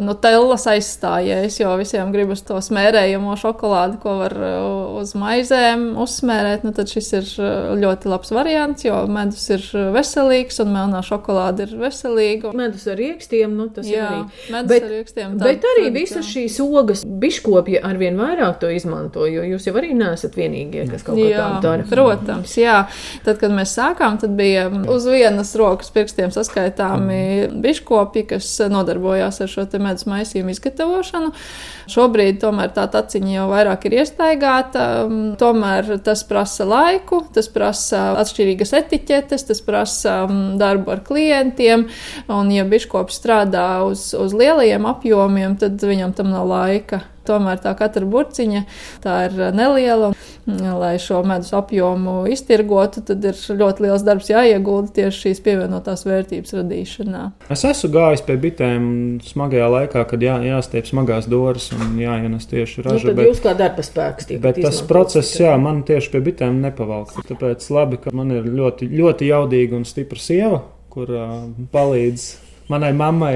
Nutellas 0.01 0.67
aizstājējs, 0.70 1.58
jo 1.62 1.72
visiem 1.79 2.12
gribas 2.13 2.43
to 2.46 2.60
smērējamo 2.62 3.34
šokolādi, 3.39 3.98
ko 4.03 4.15
var 4.22 4.36
uh, 4.38 5.00
uz 5.01 5.13
maizēm 5.17 5.91
uzsmērēt. 6.01 6.65
Nu, 6.67 6.74
tad 6.77 6.91
šis 6.91 7.10
ir 7.17 7.29
uh, 7.41 7.72
ļoti 7.81 8.12
labs 8.12 8.34
variants, 8.36 8.86
jo 8.86 9.00
medus 9.12 9.48
ir 9.53 9.65
veselīgs 9.96 10.62
un 10.63 10.74
melnā 10.75 11.01
šokolāde 11.05 11.65
ir 11.67 11.75
veselīga. 11.81 12.53
Medus 12.58 12.86
ar 12.91 13.00
riekstiem, 13.01 13.55
nu 13.58 13.67
tas 13.74 13.89
Jā, 13.89 14.08
arī. 14.08 14.22
Medus 14.53 14.72
bet, 14.74 14.86
ar 14.86 14.93
riekstiem. 14.96 15.36
Tā, 15.39 15.50
bet 15.50 15.67
arī 15.74 15.88
visas 15.96 16.29
šīs 16.29 16.60
ogas 16.63 17.03
biškopji 17.05 17.81
arvien 17.88 18.20
vairāk 18.22 18.62
to 18.62 18.70
izmanto, 18.74 19.25
jo 19.29 19.46
jūs 19.48 19.67
jau 19.70 19.75
arī 19.81 19.96
neesat 19.98 20.38
vienīgie, 20.38 20.86
kas 20.91 21.05
kaut 21.08 21.17
ko 21.17 21.27
tādu 21.34 21.62
dara. 21.65 21.88
Protams, 21.89 22.55
jā. 22.60 22.84
Tad, 23.25 23.41
kad 23.41 23.53
mēs 23.55 23.74
sākām, 23.77 24.22
tad 24.22 24.38
bija 24.38 24.67
uz 24.91 25.10
vienas 25.10 25.55
rokas 25.58 25.89
pirkstiem 25.93 26.31
saskaitāmi 26.34 27.50
biškopji, 27.65 28.27
kas 28.36 28.53
nodarbojās 28.70 28.90
nodarbojās 28.91 29.41
ar 29.41 29.50
šo 29.50 29.65
medus 29.79 30.05
maisījumu 30.05 30.51
izgatavošanu. 30.51 31.31
Šobrīd 31.91 32.39
tomēr 32.41 32.71
tā 32.75 32.88
taciņa 32.91 33.31
jau 33.33 33.48
vairāk 33.51 33.86
ir 33.88 33.98
iestaigāta, 34.01 35.05
um, 35.05 35.36
tomēr 35.39 35.98
tas 36.03 36.24
prasa 36.27 36.65
laiku, 36.65 37.24
tas 37.33 37.48
prasa 37.51 38.15
atšķirīgas 38.21 38.74
etiķetes, 38.81 39.48
tas 39.48 39.62
prasa 39.62 40.25
um, 40.27 40.57
darbu 40.60 40.91
ar 40.95 41.03
klientiem, 41.07 41.88
un 42.31 42.51
ja 42.51 42.65
biškops 42.65 43.21
strādā 43.21 43.83
uz, 43.88 44.12
uz 44.17 44.36
lielajiem 44.36 44.86
apjomiem, 44.86 45.57
tad 45.62 45.81
viņam 45.81 46.15
tam 46.17 46.31
nav 46.33 46.48
laika. 46.51 47.03
Tomēr 47.31 47.63
tā 47.63 47.73
katra 47.79 48.05
burciņa 48.05 48.65
tā 49.03 49.17
ir 49.29 49.41
neliela. 49.57 50.13
Lai 50.51 50.95
šo 50.97 51.19
medus 51.27 51.51
apjomu 51.53 52.23
iztirgotu, 52.33 53.03
tad 53.05 53.21
ir 53.29 53.38
ļoti 53.38 53.83
liels 53.85 54.01
darbs 54.01 54.31
jāiegulda 54.31 54.89
tieši 54.95 55.27
šīs 55.27 55.41
pievienotās 55.45 56.01
vērtības 56.07 56.55
radīšanā. 56.57 57.21
Es 57.53 57.61
esmu 57.67 57.91
gājis 57.93 58.23
pie 58.25 58.38
bitēm 58.41 58.83
smagajā 59.25 59.69
laikā, 59.75 60.03
kad 60.09 60.25
jā, 60.25 60.39
jāstiep 60.47 60.89
smagās 60.89 61.29
dūris 61.29 61.69
un 61.77 61.93
jāienes 62.01 62.50
tieši 62.50 62.88
raža. 62.88 62.97
Nu, 62.97 63.11
tad 63.11 63.21
bet, 63.21 63.29
jūs 63.29 63.43
kā 63.45 63.55
darba 63.59 63.85
spēks 63.85 64.31
tiek. 64.31 64.41
Bet 64.43 64.59
tas 64.65 64.81
process, 64.89 65.38
jā, 65.38 65.53
man 65.61 65.83
tieši 65.88 66.13
pie 66.15 66.25
bitēm 66.31 66.57
nepavalk. 66.65 67.13
Tāpēc 67.29 67.69
labi, 67.77 68.01
ka 68.01 68.13
man 68.17 68.33
ir 68.33 68.50
ļoti, 68.50 68.89
ļoti 68.89 69.29
jaudīga 69.29 69.77
un 69.77 69.85
stipra 69.88 70.21
sieva, 70.21 70.63
kur 70.91 71.13
uh, 71.13 71.35
palīdz 71.73 72.31
manai 72.71 72.95
mammai. 72.97 73.35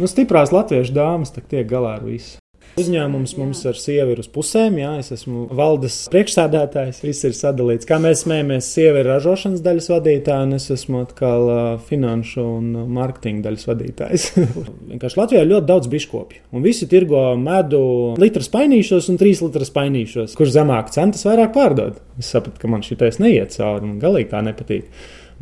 Nu, 0.00 0.08
stiprās 0.08 0.54
latviešu 0.54 0.96
dāmas 0.96 1.34
tiek 1.36 1.66
galā 1.68 1.98
ar 2.00 2.06
visu. 2.06 2.41
Uzņēmums 2.80 3.34
mums 3.36 3.58
ar 3.68 3.76
sievu 3.76 4.14
ir 4.14 4.20
uz 4.22 4.28
pusēm, 4.32 4.78
jā, 4.80 4.94
es 5.02 5.12
esmu 5.12 5.42
valdes 5.52 5.96
priekšsādātājs, 6.12 7.02
viss 7.04 7.26
ir 7.28 7.34
sadalīts. 7.36 7.84
Kā 7.88 7.98
mēs 8.00 8.22
smējamies, 8.24 8.70
sieva 8.72 9.02
ir 9.02 9.10
ražošanas 9.10 9.60
daļas 9.64 9.90
vadītāja, 9.92 10.46
un 10.46 10.56
es 10.56 10.70
esmu 10.72 11.02
atkal 11.04 11.44
uh, 11.52 11.60
finanšu 11.90 12.46
un 12.46 12.70
mārketinga 12.96 13.44
daļas 13.44 13.68
vadītājs. 13.68 14.26
Vienkārši 14.94 15.20
Latvijā 15.20 15.44
ir 15.44 15.52
ļoti 15.52 15.68
daudz 15.68 15.92
biškopju, 15.92 16.46
un 16.56 16.64
visi 16.64 16.88
tirgo 16.88 17.26
medu 17.36 17.82
litras 18.22 18.48
painīšos 18.56 19.12
un 19.12 19.20
trīs 19.20 19.44
litras 19.44 19.74
painīšos, 19.76 20.38
kurš 20.38 20.56
zemāk 20.56 20.96
centas 20.96 21.28
vairāk 21.28 21.52
pārdod. 21.52 22.00
Es 22.16 22.32
sapratu, 22.32 22.56
ka 22.62 22.72
man 22.72 22.88
šitais 22.88 23.20
neiet 23.20 23.52
cauri, 23.52 23.84
man 23.84 24.00
galīgi 24.00 24.32
tā 24.32 24.40
nepatīk. 24.48 24.88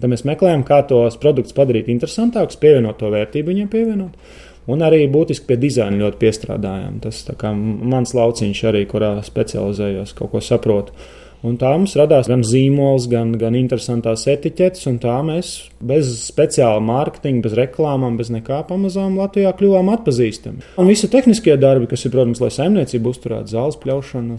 Tad 0.00 0.10
mēs 0.10 0.26
meklējam, 0.26 0.66
kā 0.66 0.82
tos 0.88 1.18
produktus 1.20 1.54
padarīt 1.54 1.90
interesantākus, 1.92 2.58
pievienot 2.58 2.98
to 2.98 3.10
vērtību 3.12 3.52
viņiem 3.52 3.70
pievienot. 3.70 4.38
Un 4.70 4.84
arī 4.86 5.04
būtiski 5.10 5.48
pie 5.48 5.58
dizaina 5.60 6.04
ļoti 6.04 6.20
piestrādājām. 6.20 7.00
Tas 7.04 7.22
ir 7.26 7.56
mans 7.94 8.14
lauciņš, 8.16 8.66
arī, 8.70 8.84
kurā 8.90 9.16
specializējos, 9.26 10.14
kaut 10.18 10.34
ko 10.34 10.44
saprotu. 10.44 10.94
Un 11.40 11.54
tā 11.56 11.70
mums 11.72 11.94
radās 11.96 12.26
gan 12.28 12.42
zīmols, 12.44 13.06
gan, 13.08 13.30
gan 13.40 13.54
interesantās 13.56 14.26
etiķetes, 14.28 14.84
un 14.90 14.98
tā 15.00 15.14
mēs 15.24 15.54
bez 15.80 16.10
speciāla 16.26 16.82
mārketinga, 16.84 17.46
bez 17.46 17.54
reklāmām, 17.56 18.18
bez 18.20 18.28
nekā 18.32 18.58
pamazām 18.68 19.16
Latvijā 19.16 19.54
kļuvām 19.56 19.88
atpazīstami. 19.94 20.60
Un 20.76 20.90
visi 20.90 21.08
tehniskie 21.08 21.56
darbi, 21.60 21.88
kas 21.88 22.04
ir, 22.04 22.12
protams, 22.12 22.42
lai 22.44 22.52
saimniecība 22.52 23.14
uzturētu 23.14 23.54
zāles 23.54 23.80
pļaušanu, 23.80 24.36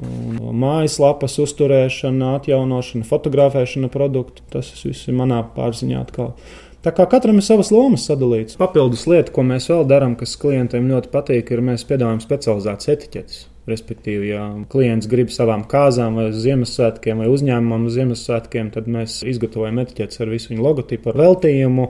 mājaslapas 0.62 1.40
uzturēšana, 1.42 2.36
atjaunošana, 2.38 3.10
fotografēšana 3.10 3.90
produktu, 3.94 4.46
tas 4.54 4.70
viss 4.86 5.10
ir 5.10 5.18
manā 5.18 5.42
pārziņā 5.58 6.06
atkal. 6.06 6.36
Tā 6.82 6.90
kā 6.98 7.06
katram 7.06 7.38
ir 7.38 7.46
savas 7.46 7.70
lomas 7.70 8.08
sadalītas. 8.10 8.58
Papildus 8.58 9.04
lieta, 9.06 9.30
ko 9.36 9.44
mēs 9.46 9.68
vēl 9.70 9.84
darām, 9.86 10.16
kas 10.18 10.34
klientiem 10.42 10.88
ļoti 10.90 11.12
patīk, 11.14 11.52
ir 11.54 11.62
mēs 11.62 11.86
piedāvājam 11.86 12.24
specializētas 12.24 12.90
etiķetes. 12.96 13.44
Respektīvi, 13.70 14.32
ja 14.32 14.48
klients 14.72 15.06
grib 15.12 15.30
savām 15.30 15.68
kāzām, 15.70 16.18
vai 16.18 16.32
Ziemassvētkiem, 16.34 17.22
vai 17.22 17.30
uzņēmumam 17.30 17.86
Ziemassvētkiem, 17.94 18.74
tad 18.74 18.90
mēs 18.90 19.20
izgatavojam 19.30 19.84
etiķetes 19.84 20.24
ar 20.26 20.34
visu 20.34 20.56
viņu 20.56 20.66
logotipu, 20.66 21.14
ar 21.14 21.22
veltījumu, 21.22 21.88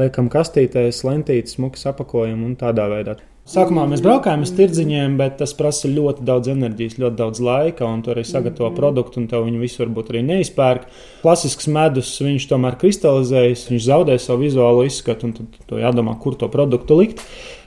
liekam 0.00 0.32
kastītēs, 0.32 1.04
lentītes, 1.04 1.58
smukas 1.58 1.84
apakojumu 1.92 2.48
un 2.48 2.56
tādā 2.64 2.88
veidā. 2.96 3.20
Sākumā 3.44 3.82
mēs 3.84 4.00
braukājām 4.00 4.40
uz 4.46 4.54
tirdziņiem, 4.56 5.18
bet 5.20 5.34
tas 5.36 5.50
prasa 5.56 5.90
ļoti 5.92 6.22
daudz 6.24 6.48
enerģijas, 6.48 6.94
ļoti 7.02 7.18
daudz 7.18 7.42
laika, 7.44 7.84
un 7.84 8.00
tur 8.00 8.14
arī 8.14 8.22
sagatavo 8.24 8.70
mm. 8.70 8.76
produktu, 8.78 9.20
un 9.20 9.26
tev 9.28 9.44
viņu 9.44 9.60
visu 9.60 9.82
varbūt 9.82 10.14
arī 10.14 10.22
neizpērk. 10.24 10.86
Klasisks 11.20 11.68
medus, 11.68 12.14
viņš 12.24 12.46
tomēr 12.48 12.78
kristalizējas, 12.80 13.66
viņš 13.68 13.84
zaudē 13.84 14.16
savu 14.16 14.46
vizuālo 14.46 14.86
izskatu, 14.88 15.28
un 15.28 15.36
tad 15.36 15.58
to 15.68 15.82
jādomā, 15.82 16.16
kur 16.22 16.38
to 16.40 16.48
produktu 16.48 16.96
likt. 17.02 17.20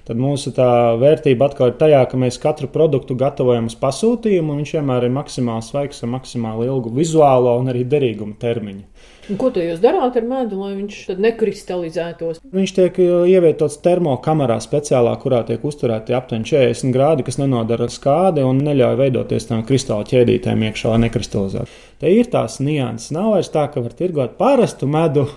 Tad 0.10 0.17
mūsu 0.17 0.55
tā 0.55 0.72
vērtība 0.98 1.51
atkal 1.51 1.70
ir 1.70 1.77
tajā, 1.77 2.01
ka 2.09 2.18
mēs 2.18 2.42
katru 2.42 2.72
produktu 2.74 3.13
gatavojam 3.20 3.70
uz 3.70 3.77
pasūtījumu, 3.77 4.55
un 4.55 4.63
viņš 4.63 4.74
vienmēr 4.79 5.05
ir 5.05 5.13
maksimāli 5.13 5.68
svaigs 5.68 6.01
ar 6.01 6.13
maksimāli 6.16 6.72
ilgu 6.72 6.96
vizuālo 6.96 7.53
un 7.61 7.70
arī 7.70 7.85
derīgumu 7.85 8.40
termiņu. 8.42 9.13
Un 9.27 9.35
ko 9.35 9.50
jūs 9.51 9.81
darāt 9.83 10.16
ar 10.16 10.24
medu, 10.24 10.61
lai 10.61 10.72
viņš 10.77 10.98
nekristalizētos? 11.20 12.40
Viņš 12.55 12.74
tiek 12.77 13.00
uh, 13.03 13.25
ievietots 13.27 13.75
termokamerā 13.83 14.55
speciālā, 14.63 15.11
kurā 15.20 15.42
tiek 15.48 15.63
uzturēti 15.68 16.16
aptuveni 16.16 16.48
40 16.48 16.96
grādi, 16.96 17.25
kas 17.27 17.40
nenodara 17.42 17.90
skādi 17.92 18.46
un 18.48 18.61
neļauj 18.63 18.96
veidoties 19.01 19.50
tām 19.50 19.66
kristāla 19.68 20.07
ķēdītēm 20.07 20.63
iekšā, 20.70 20.94
lai 20.94 21.01
nekristalizētu. 21.07 21.75
Te 22.00 22.13
ir 22.13 22.29
tās 22.31 22.61
nianses. 22.63 23.11
Nav 23.18 23.33
vairs 23.33 23.51
tā, 23.51 23.66
ka 23.74 23.83
var 23.83 23.98
tirgot 24.00 24.37
parastu 24.40 24.87
medu. 24.87 25.27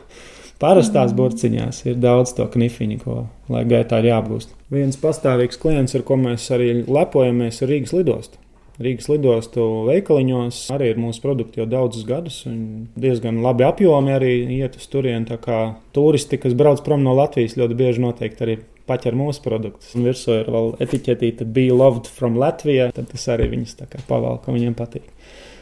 Parastās 0.61 1.15
burciņās 1.17 1.81
ir 1.89 1.99
daudz 1.99 2.35
to 2.37 2.45
knifiņu, 2.53 3.01
ko 3.01 3.23
lai 3.51 3.65
gaitā 3.67 4.03
ir 4.03 4.11
jāapgūst. 4.11 4.53
Viens 4.71 5.01
pastāvīgs 5.01 5.59
klients, 5.59 5.97
ar 5.97 6.05
ko 6.07 6.21
mēs 6.21 6.47
arī 6.55 6.75
lepojamies, 6.85 7.63
ir 7.65 7.73
Rīgas 7.73 7.97
lidosta. 7.97 8.39
Rīgas 8.81 9.11
lidostu 9.13 9.65
veikaliņos 9.91 10.63
arī 10.73 10.95
ir 10.95 11.01
mūsu 11.01 11.21
produkti 11.21 11.61
jau 11.61 11.67
daudzus 11.69 12.07
gadus. 12.09 12.39
Diezgan 13.01 13.43
labi 13.45 13.67
apjomi 13.67 14.15
arī 14.15 14.33
iet 14.57 14.79
uz 14.81 14.87
turieni. 14.89 15.29
Tā 15.29 15.37
kā 15.43 15.61
turisti, 15.97 16.41
kas 16.41 16.57
brauc 16.57 16.81
prom 16.87 17.05
no 17.05 17.13
Latvijas, 17.19 17.59
ļoti 17.61 17.77
bieži 17.77 18.05
noteikti 18.07 18.47
arī 18.47 18.57
paķer 18.91 19.17
mūsu 19.19 19.45
produktus. 19.47 19.95
Un 19.97 20.09
virsū 20.11 20.41
ir 20.41 20.51
vēl 20.53 20.75
etiķetīta, 20.87 21.47
be 21.47 21.71
loved 21.71 22.11
from 22.11 22.39
Latvija. 22.41 22.91
Tad 22.97 23.11
tas 23.15 23.29
arī 23.33 23.51
viņus 23.55 23.79
pavēl, 24.11 24.43
ka 24.45 24.57
viņiem 24.57 24.77
patīk 24.79 25.09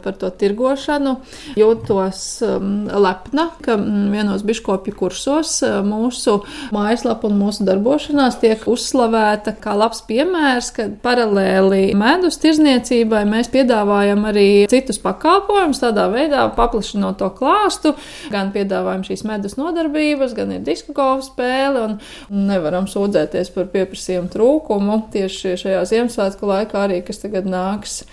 par 0.03 0.15
to 0.19 0.29
tirgošanu. 0.39 1.15
Jūtos 1.59 2.21
um, 2.45 2.87
lepna, 2.87 3.49
ka 3.63 3.75
mm, 3.77 4.09
vienos 4.13 4.43
biškopju 4.47 4.95
kursos 4.99 5.59
uh, 5.65 5.79
mūsu 5.85 6.39
mājaslapa 6.75 7.29
un 7.29 7.37
mūsu 7.39 7.65
darbošanās 7.67 8.39
tiek 8.41 8.65
uzslavēta 8.69 9.55
kā 9.61 9.75
labs 9.77 10.01
piemērs, 10.07 10.71
ka 10.75 10.87
paralēli 11.03 11.95
medus 11.99 12.39
tirzniecībai 12.43 13.25
mēs 13.29 13.51
piedāvājam 13.53 14.25
arī 14.29 14.49
citus 14.71 15.01
pakalpojumus, 15.03 15.81
tādā 15.83 16.07
veidā 16.13 16.47
paplašinot 16.57 17.19
to 17.19 17.31
klāstu. 17.35 17.95
Gan 18.33 18.53
piedāvājam 18.55 19.05
šīs 19.07 19.25
medus 19.27 19.57
nodarbības, 19.59 20.35
gan 20.37 20.55
ir 20.55 20.65
disku 20.65 20.95
golfa 20.95 21.27
spēle, 21.29 21.85
un 21.89 22.47
nevaram 22.49 22.87
sūdzēties 23.19 23.53
par 23.55 23.69
pieprasījumu 23.73 24.31
trūkumu 24.33 24.99
tieši 25.13 25.57
šajā 25.59 25.85
Ziemassvētku 25.89 26.49
laikā 26.49 26.85
arī, 26.87 27.01
kas 27.05 27.19
tagad 27.23 27.45
nāks. 27.49 28.03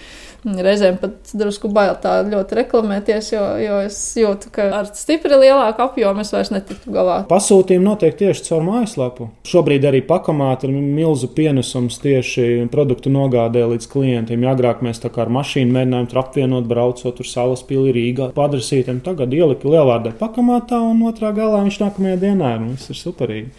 Reizēm 0.47 1.01
pat 1.01 1.33
drusku 1.35 1.67
bail 1.75 1.97
tā 1.99 2.21
ļoti 2.23 2.55
reklamēties, 2.55 3.33
jo, 3.33 3.43
jo 3.59 3.79
es 3.83 3.97
jūtu, 4.15 4.53
ka 4.55 4.69
ar 4.79 4.91
stipri 4.95 5.35
lielāku 5.35 5.83
apjomu 5.83 6.23
es 6.23 6.31
vairs 6.31 6.53
netiktu 6.55 6.93
galā. 6.95 7.17
Pasūtījumi 7.27 7.83
notiek 7.83 8.15
tieši 8.15 8.45
caur 8.47 8.63
mājaslapu. 8.63 9.27
Šobrīd 9.49 9.89
arī 9.89 10.05
pakamāta 10.07 10.69
ir 10.69 10.77
milzu 10.77 11.33
pienesums 11.35 11.99
tieši 12.05 12.69
produktu 12.71 13.11
nogādē 13.11 13.65
līdz 13.73 13.91
klientiem. 13.91 14.47
Ja 14.47 14.55
agrāk 14.55 14.87
mēs 14.87 15.03
tā 15.03 15.11
kā 15.11 15.25
ar 15.25 15.35
mašīnu 15.35 15.75
mēģinājām 15.75 16.07
tur 16.13 16.23
apvienot, 16.23 16.71
braucot 16.71 17.25
uz 17.25 17.33
salas 17.33 17.67
pili 17.67 17.97
Rīgā, 17.97 18.31
padrasītiem, 18.37 19.03
tagad 19.03 19.35
ielika 19.35 19.67
lielvārdē 19.67 20.15
pakamātā 20.21 20.79
un 20.79 21.03
otrā 21.11 21.35
galā 21.35 21.65
viņš 21.67 21.83
nākamajā 21.89 22.23
dienā 22.23 22.55
ir. 22.55 22.71
Viss 22.77 22.95
ir 22.95 23.03
superīgi. 23.03 23.51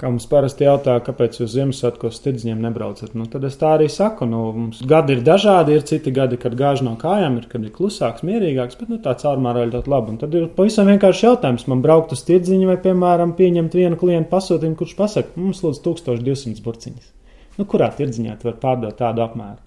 Kā 0.00 0.08
mums 0.08 0.24
parasti 0.30 0.64
jautā, 0.64 0.94
kāpēc 1.04 1.34
jūs 1.42 1.50
Ziemassvētkos 1.52 2.22
tirdziņiem 2.24 2.62
nebraucat? 2.64 3.10
Nu, 3.12 3.26
tad 3.28 3.42
es 3.44 3.58
tā 3.60 3.74
arī 3.76 3.84
saku. 3.92 4.24
Nu, 4.24 4.46
mums 4.56 4.78
gadi 4.88 5.12
ir 5.12 5.20
dažādi, 5.26 5.74
ir 5.76 5.84
citi 5.90 6.14
gadi, 6.16 6.38
kad 6.40 6.56
gāž 6.56 6.80
no 6.86 6.94
kājām, 7.02 7.36
ir, 7.36 7.44
kad 7.50 7.66
ir 7.66 7.74
klusāks, 7.74 8.24
mierīgāks, 8.24 8.78
bet 8.80 8.88
nu, 8.88 8.96
tā 9.04 9.12
caurmērā 9.20 9.66
ir 9.66 9.74
ļoti 9.74 9.92
labi. 9.92 10.14
Un 10.14 10.20
tad 10.22 10.38
ir 10.38 10.48
pavisam 10.56 10.88
vienkārši 10.88 11.26
jautājums, 11.26 11.66
man 11.68 11.84
braukt 11.84 12.16
uz 12.16 12.24
tirdziņu 12.30 12.70
vai, 12.72 12.78
piemēram, 12.80 13.36
pieņemt 13.36 13.76
vienu 13.76 14.00
klientu 14.00 14.32
pasūtījumu, 14.32 14.78
kurš 14.80 14.96
pasaka, 15.02 15.36
mums 15.36 15.60
lūdzu 15.66 15.84
1200 15.90 16.64
burciņas. 16.64 17.12
Nu, 17.60 17.68
kurā 17.68 17.92
tirdziņā 18.00 18.40
tu 18.40 18.48
vari 18.48 18.62
pārdot 18.64 18.96
tādu 18.96 19.26
apmēru? 19.26 19.60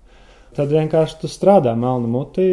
Tad 0.53 0.69
vienkārši 0.69 1.17
tu 1.23 1.29
strādā 1.31 1.73
melnu 1.79 2.09
muti. 2.13 2.45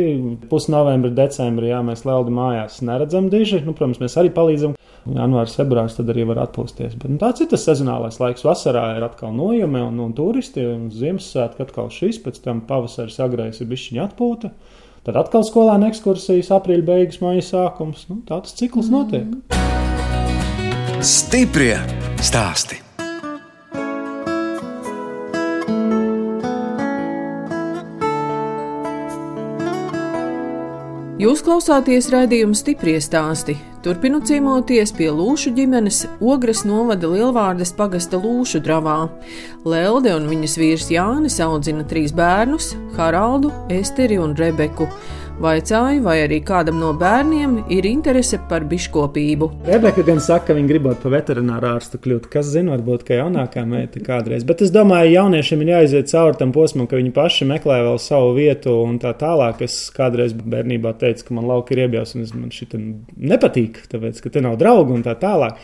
Pusnovembrī, 0.50 1.12
decembrī, 1.16 1.70
jā, 1.74 1.80
mēs 1.84 2.06
lēldi 2.08 2.32
mājās 2.32 2.80
neredzam 2.86 3.28
diži. 3.32 3.60
Nu, 3.66 3.74
protams, 3.76 4.00
mēs 4.00 4.16
arī 4.20 4.32
palīdzam. 4.32 4.76
Janvārs, 5.10 5.54
februāris 5.56 5.96
tad 5.96 6.10
arī 6.12 6.26
var 6.28 6.42
atpūsties. 6.42 6.96
Bet, 7.00 7.08
nu, 7.12 7.20
tāds 7.20 7.44
ir 7.44 7.48
tas 7.52 7.64
sezonālais 7.64 8.20
laiks. 8.20 8.44
Vasarā 8.44 8.84
ir 8.98 9.06
atkal 9.06 9.32
nojumi 9.36 9.80
un, 9.84 9.96
un 10.04 10.12
turisti, 10.16 10.64
un 10.64 10.90
Ziemassvētku 10.92 11.64
atkal 11.64 11.88
šis, 11.94 12.20
pēc 12.24 12.42
tam 12.44 12.64
pavasaris 12.68 13.20
agrais 13.24 13.60
ir 13.60 13.70
bišķiņa 13.70 14.04
atpūta. 14.08 14.52
Tad 15.08 15.16
atkal 15.16 15.46
skolēna 15.48 15.88
ekskursijas, 15.88 16.52
aprīļa 16.56 16.86
beigas, 16.90 17.22
maija 17.24 17.46
sākums. 17.46 18.04
Nu, 18.12 18.20
tāds 18.28 18.52
cikls 18.60 18.92
notiek. 18.92 19.32
Stiprie 21.00 21.74
stāstī! 22.20 22.89
Jūs 31.20 31.42
klausāties 31.44 32.06
raidījuma 32.08 32.56
stipri 32.56 32.94
stāstī. 32.96 33.58
Turpinot 33.84 34.24
ciemoties 34.24 34.88
pie 34.96 35.10
Lūšu 35.12 35.50
ģimenes 35.52 35.98
Ogres 36.24 36.62
novada 36.64 37.10
Lielvārdes 37.12 37.74
pagasta 37.76 38.16
Lūšu 38.16 38.62
dravā. 38.64 38.94
Lelde 39.68 40.14
un 40.16 40.30
viņas 40.30 40.56
vīrs 40.56 40.88
Jānis 40.94 41.36
audzina 41.44 41.84
trīs 41.84 42.14
bērnus- 42.16 42.70
Haraldu, 42.96 43.52
Esteri 43.68 44.16
un 44.16 44.32
Rebeku. 44.38 44.88
Vaicāju, 45.40 46.02
vai 46.04 46.18
arī 46.26 46.42
kādam 46.44 46.76
no 46.76 46.90
bērniem 47.00 47.54
ir 47.72 47.86
interese 47.88 48.36
par 48.50 48.66
biškopību. 48.68 49.46
Rebeka 49.64 50.02
gan 50.04 50.18
saka, 50.20 50.50
ka 50.50 50.56
viņa 50.58 50.68
gribot 50.68 50.98
par 51.00 51.14
veterināru 51.14 51.70
ārstu 51.70 51.96
kļūt. 52.04 52.26
Kas 52.34 52.50
zina, 52.52 52.74
varbūt, 52.74 53.06
ka 53.08 53.16
jaunākā 53.22 53.62
meita 53.64 54.02
kādreiz. 54.04 54.44
Bet 54.44 54.60
es 54.66 54.72
domāju, 54.74 55.14
jauniešiem 55.14 55.64
ir 55.64 55.70
jāiziet 55.72 56.12
cauri 56.12 56.36
tam 56.42 56.52
posmam, 56.52 56.84
ka 56.90 57.00
viņi 57.00 57.14
paši 57.16 57.48
meklē 57.48 57.78
vēl 57.86 57.96
savu 58.04 58.34
vietu 58.36 58.74
un 58.82 58.98
tā 59.00 59.14
tālāk. 59.16 59.64
Es 59.64 59.78
kādreiz 59.96 60.36
bērnībā 60.36 60.92
teicu, 61.00 61.30
ka 61.30 61.38
man 61.38 61.48
lauka 61.48 61.72
ir 61.72 61.86
iebies 61.86 62.12
un 62.18 62.28
man 62.34 62.52
šī 62.52 62.68
nepatīk, 63.32 63.86
tāpēc, 63.94 64.20
ka 64.20 64.34
te 64.36 64.44
nav 64.44 64.60
draugu 64.60 64.92
un 64.98 65.08
tā 65.08 65.16
tālāk. 65.24 65.56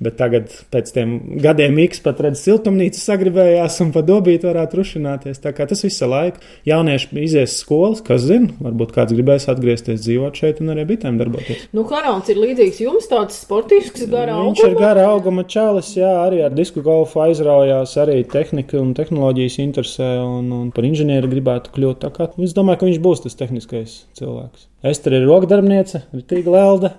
Bet 0.00 0.14
tagad, 0.16 0.48
pēc 0.72 0.94
tam 0.94 1.10
gadiem, 1.44 1.76
X 1.82 2.00
pat 2.00 2.22
redz, 2.24 2.40
siltumnīca 2.40 2.96
sagribējās 3.02 3.74
un 3.84 3.90
pa 3.92 4.00
dobīt 4.06 4.46
varētu 4.48 4.78
rušināties. 4.78 5.42
Tā 5.44 5.52
kā 5.52 5.66
tas 5.68 5.84
visu 5.84 6.08
laiku 6.08 6.40
jaunieši 6.64 7.20
izies 7.20 7.58
skolas, 7.60 8.00
kas 8.06 8.24
zina, 8.24 8.48
varbūt 8.64 8.94
kāds 8.96 9.12
gribēs 9.12 9.50
atgriezties 9.52 10.00
dzīvot 10.06 10.40
šeit 10.40 10.64
un 10.64 10.72
arī 10.72 10.86
bitēm 10.94 11.20
darboties. 11.20 11.68
Nu, 11.76 11.84
Karons 11.88 12.32
ir 12.32 12.40
līdzīgs 12.40 12.80
jums, 12.80 13.10
tāds 13.12 13.42
sportisks, 13.44 14.08
gara 14.08 14.38
auguma. 14.38 14.54
Viņš 14.54 14.64
ir 14.70 14.80
gara 14.80 15.06
auguma 15.12 15.44
čalis, 15.44 15.92
jā, 16.00 16.16
arī 16.24 16.40
ar 16.48 16.56
disku 16.56 16.80
golfu 16.86 17.20
aizraujās, 17.26 17.92
arī 18.00 18.22
tehnika 18.24 18.80
un 18.80 18.96
tehnoloģijas 18.96 19.60
interesē 19.68 20.12
un, 20.24 20.48
un 20.62 20.68
par 20.72 20.88
inženieri 20.88 21.28
gribētu 21.28 21.76
kļūt. 21.76 22.04
Tā 22.06 22.14
kā 22.16 22.32
es 22.40 22.56
domāju, 22.56 22.80
ka 22.80 22.88
viņš 22.88 23.02
būs 23.04 23.26
tas 23.28 23.36
tehniskais 23.36 24.04
cilvēks. 24.16 24.70
Ester 24.96 25.20
ir 25.20 25.28
rokdarbniece, 25.28 26.06
tīkla 26.24 26.56
lelda 26.56 26.96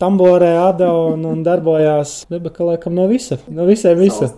tamborē 0.00 0.50
ada 0.62 0.88
un, 1.12 1.24
un 1.28 1.42
darbojās 1.44 2.24
Rebeka 2.30 2.64
laikam 2.64 2.94
no 2.96 3.06
visa. 3.10 3.36
No 3.52 3.66
visai 3.68 3.92
visa. 3.98 4.30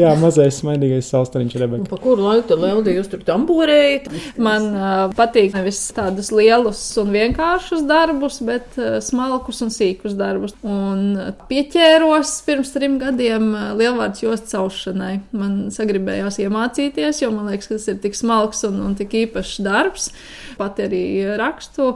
Jā, 0.00 0.12
mazais 0.20 0.60
smaidīgais 0.60 1.08
salstariņš 1.12 1.56
Rebeka. 1.62 1.88
Pa 1.90 1.98
kuru 2.02 2.26
laiku 2.26 2.50
tad 2.50 2.62
Leldī 2.62 2.96
jūs 2.98 3.08
tur 3.12 3.24
tamborējat? 3.26 4.10
Man 4.44 4.68
uh, 4.74 4.92
patīk 5.16 5.56
nevis 5.56 5.80
tādus 5.96 6.30
lielus 6.34 6.82
un 7.00 7.12
vienkāršus 7.14 7.86
darbus, 7.88 8.40
bet 8.44 8.76
uh, 8.80 8.98
smalkus 9.04 9.62
un 9.64 9.72
sīkus 9.74 10.16
darbus. 10.18 10.56
Un 10.66 11.16
pieķēros 11.48 12.36
pirms 12.46 12.74
trim 12.74 12.98
gadiem 13.00 13.50
lielvārds 13.80 14.24
josts 14.24 14.58
aušanai. 14.58 15.14
Man 15.36 15.56
sagribējās 15.74 16.40
iemācīties, 16.44 17.24
jo 17.24 17.32
man 17.34 17.48
liekas, 17.52 17.70
ka 17.70 17.78
tas 17.78 17.88
ir 17.92 18.00
tik 18.04 18.18
smalks 18.18 18.64
un, 18.68 18.82
un 18.84 18.98
tik 18.98 19.16
īpašs 19.24 19.56
darbs. 19.64 20.10
Pat 20.54 20.78
arī 20.78 21.04
rakstu 21.40 21.94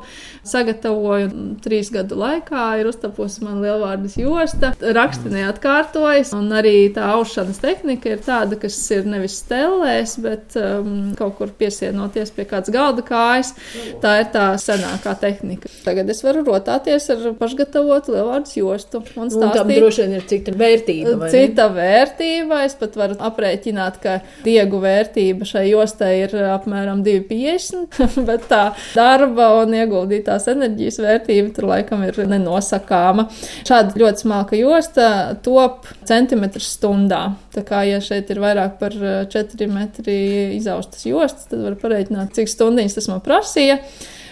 sagatavoju 0.49 1.29
trīs 1.63 1.93
gadu 1.95 2.17
laikā 2.19 2.78
ir 2.81 2.89
uztapusi 2.91 3.45
man 3.45 3.61
lielvārdas 3.63 4.17
josta. 4.19 4.73
Raksti 4.99 5.33
neatkārtojas, 5.33 6.33
un 6.37 6.51
arī 6.57 6.89
tā 6.95 7.07
aušanas 7.15 7.61
tehnika 7.63 8.15
ir 8.15 8.23
tāda, 8.25 8.59
kas 8.61 8.77
ir 8.95 9.09
nevis 9.09 9.39
stelēs, 9.43 10.17
bet 10.23 10.57
um, 10.61 11.13
kaut 11.19 11.37
kur 11.39 11.53
piesienoties 11.59 12.33
pie 12.37 12.47
kādas 12.49 12.73
galda 12.75 13.05
kājas. 13.07 13.55
Tā 14.03 14.15
ir 14.23 14.31
tā 14.35 14.47
senākā 14.61 15.15
tehnika. 15.21 15.71
Tagad 15.85 16.11
es 16.13 16.23
varu 16.25 16.45
rotāties 16.47 17.09
ar 17.15 17.25
pašgatavotu 17.39 18.15
lielvārdas 18.15 18.57
jostu 18.59 19.03
un 19.17 19.33
stāstīt. 19.33 19.47
Un 19.49 19.55
tam 19.57 19.73
droši 19.73 20.05
vien 20.05 20.17
ir 20.19 20.27
cita 20.31 20.55
vērtība. 20.59 21.31
Cita 21.33 21.69
vērtība. 21.75 22.63
Es 22.69 22.77
pat 22.79 22.97
varu 22.99 23.19
aprēķināt, 23.29 24.01
ka 24.03 24.19
diegu 24.45 24.81
vērtība 24.83 25.49
šai 25.49 25.67
jostai 25.71 26.13
ir 26.25 26.37
apmēram 26.55 27.03
2,50, 27.07 28.25
bet 28.29 28.49
tā 28.51 28.63
darba 28.95 29.51
un 29.63 29.75
ieguldītās 29.79 30.49
enerģijas 30.53 31.01
vērtība 31.05 31.55
tur 31.57 31.71
laikam 31.73 32.05
ir 32.07 32.19
nenosakāma 32.29 32.68
nosakāma. 32.69 33.27
Šāda 33.67 33.97
ļoti 33.99 34.25
smalka 34.25 34.59
josta 34.59 35.09
top 35.45 35.87
centimetrus 36.09 36.75
stundā. 36.77 37.35
Tā 37.55 37.65
kā, 37.67 37.83
ja 37.89 38.01
šeit 38.05 38.31
ir 38.31 38.43
vairāk 38.43 38.79
par 38.79 38.93
4 38.93 39.59
eh, 39.59 39.73
metri 39.73 40.19
izaustas 40.59 41.07
jostas, 41.07 41.49
tad 41.49 41.65
var 41.65 41.79
pareiķināt, 41.81 42.35
cik 42.37 42.49
stundiņas 42.53 42.99
tas 42.99 43.11
man 43.11 43.25
prasīja 43.25 43.81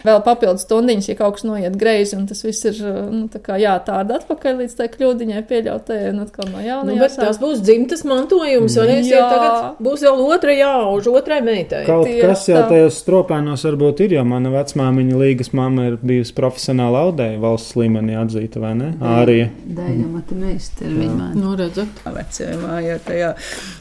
vēl 0.07 0.23
papildus 0.27 0.64
stundiņas, 0.66 1.11
ja 1.11 1.16
kaut 1.19 1.37
kas 1.37 1.47
noiet 1.47 1.77
greizi, 1.79 2.16
un 2.19 2.27
tas 2.31 2.42
viss 2.45 2.66
ir 2.69 2.81
nu, 3.12 3.27
jātāda 3.61 4.21
atpakaļ 4.21 4.61
līdz 4.62 4.77
tai 4.79 4.88
kļūdiņai 4.92 5.42
pieļautajai, 5.51 6.11
un 6.12 6.23
atkal 6.25 6.51
no 6.53 6.62
jauna. 6.64 6.88
Nu, 6.90 6.99
bet 7.01 7.16
tas 7.19 7.40
būs 7.42 7.62
dzimtas 7.64 8.05
mantojums, 8.09 8.77
un 8.83 8.92
es 8.97 9.11
jau 9.11 9.23
tagad 9.31 9.81
būs 9.83 10.05
vēl 10.07 10.23
otra 10.27 10.57
jāauž 10.57 11.11
otrai 11.12 11.40
meitai. 11.45 11.85
Kaut 11.88 12.07
Tieši 12.09 12.23
kas 12.25 12.47
jau 12.51 12.64
tajos 12.71 13.01
stropēnos 13.03 13.66
varbūt 13.69 14.05
ir, 14.07 14.16
jo 14.19 14.25
mana 14.29 14.53
vecmāmiņa 14.55 15.23
līgas 15.23 15.53
mamma 15.57 15.90
ir 15.90 15.99
bijusi 16.03 16.35
profesionāla 16.37 17.07
audēja 17.09 17.40
valsts 17.42 17.77
līmenī 17.79 18.19
atzīta, 18.21 18.62
vai 18.62 18.75
ne? 18.79 18.92
Ārija. 19.16 19.49
Daļa 19.77 20.11
mata 20.12 20.38
meistara 20.38 20.92
viņa. 20.92 21.33
Nu, 21.37 21.57
redzat. 21.59 22.05
Vecajā 22.07 22.61
mājā 22.61 23.01
tajā 23.07 23.33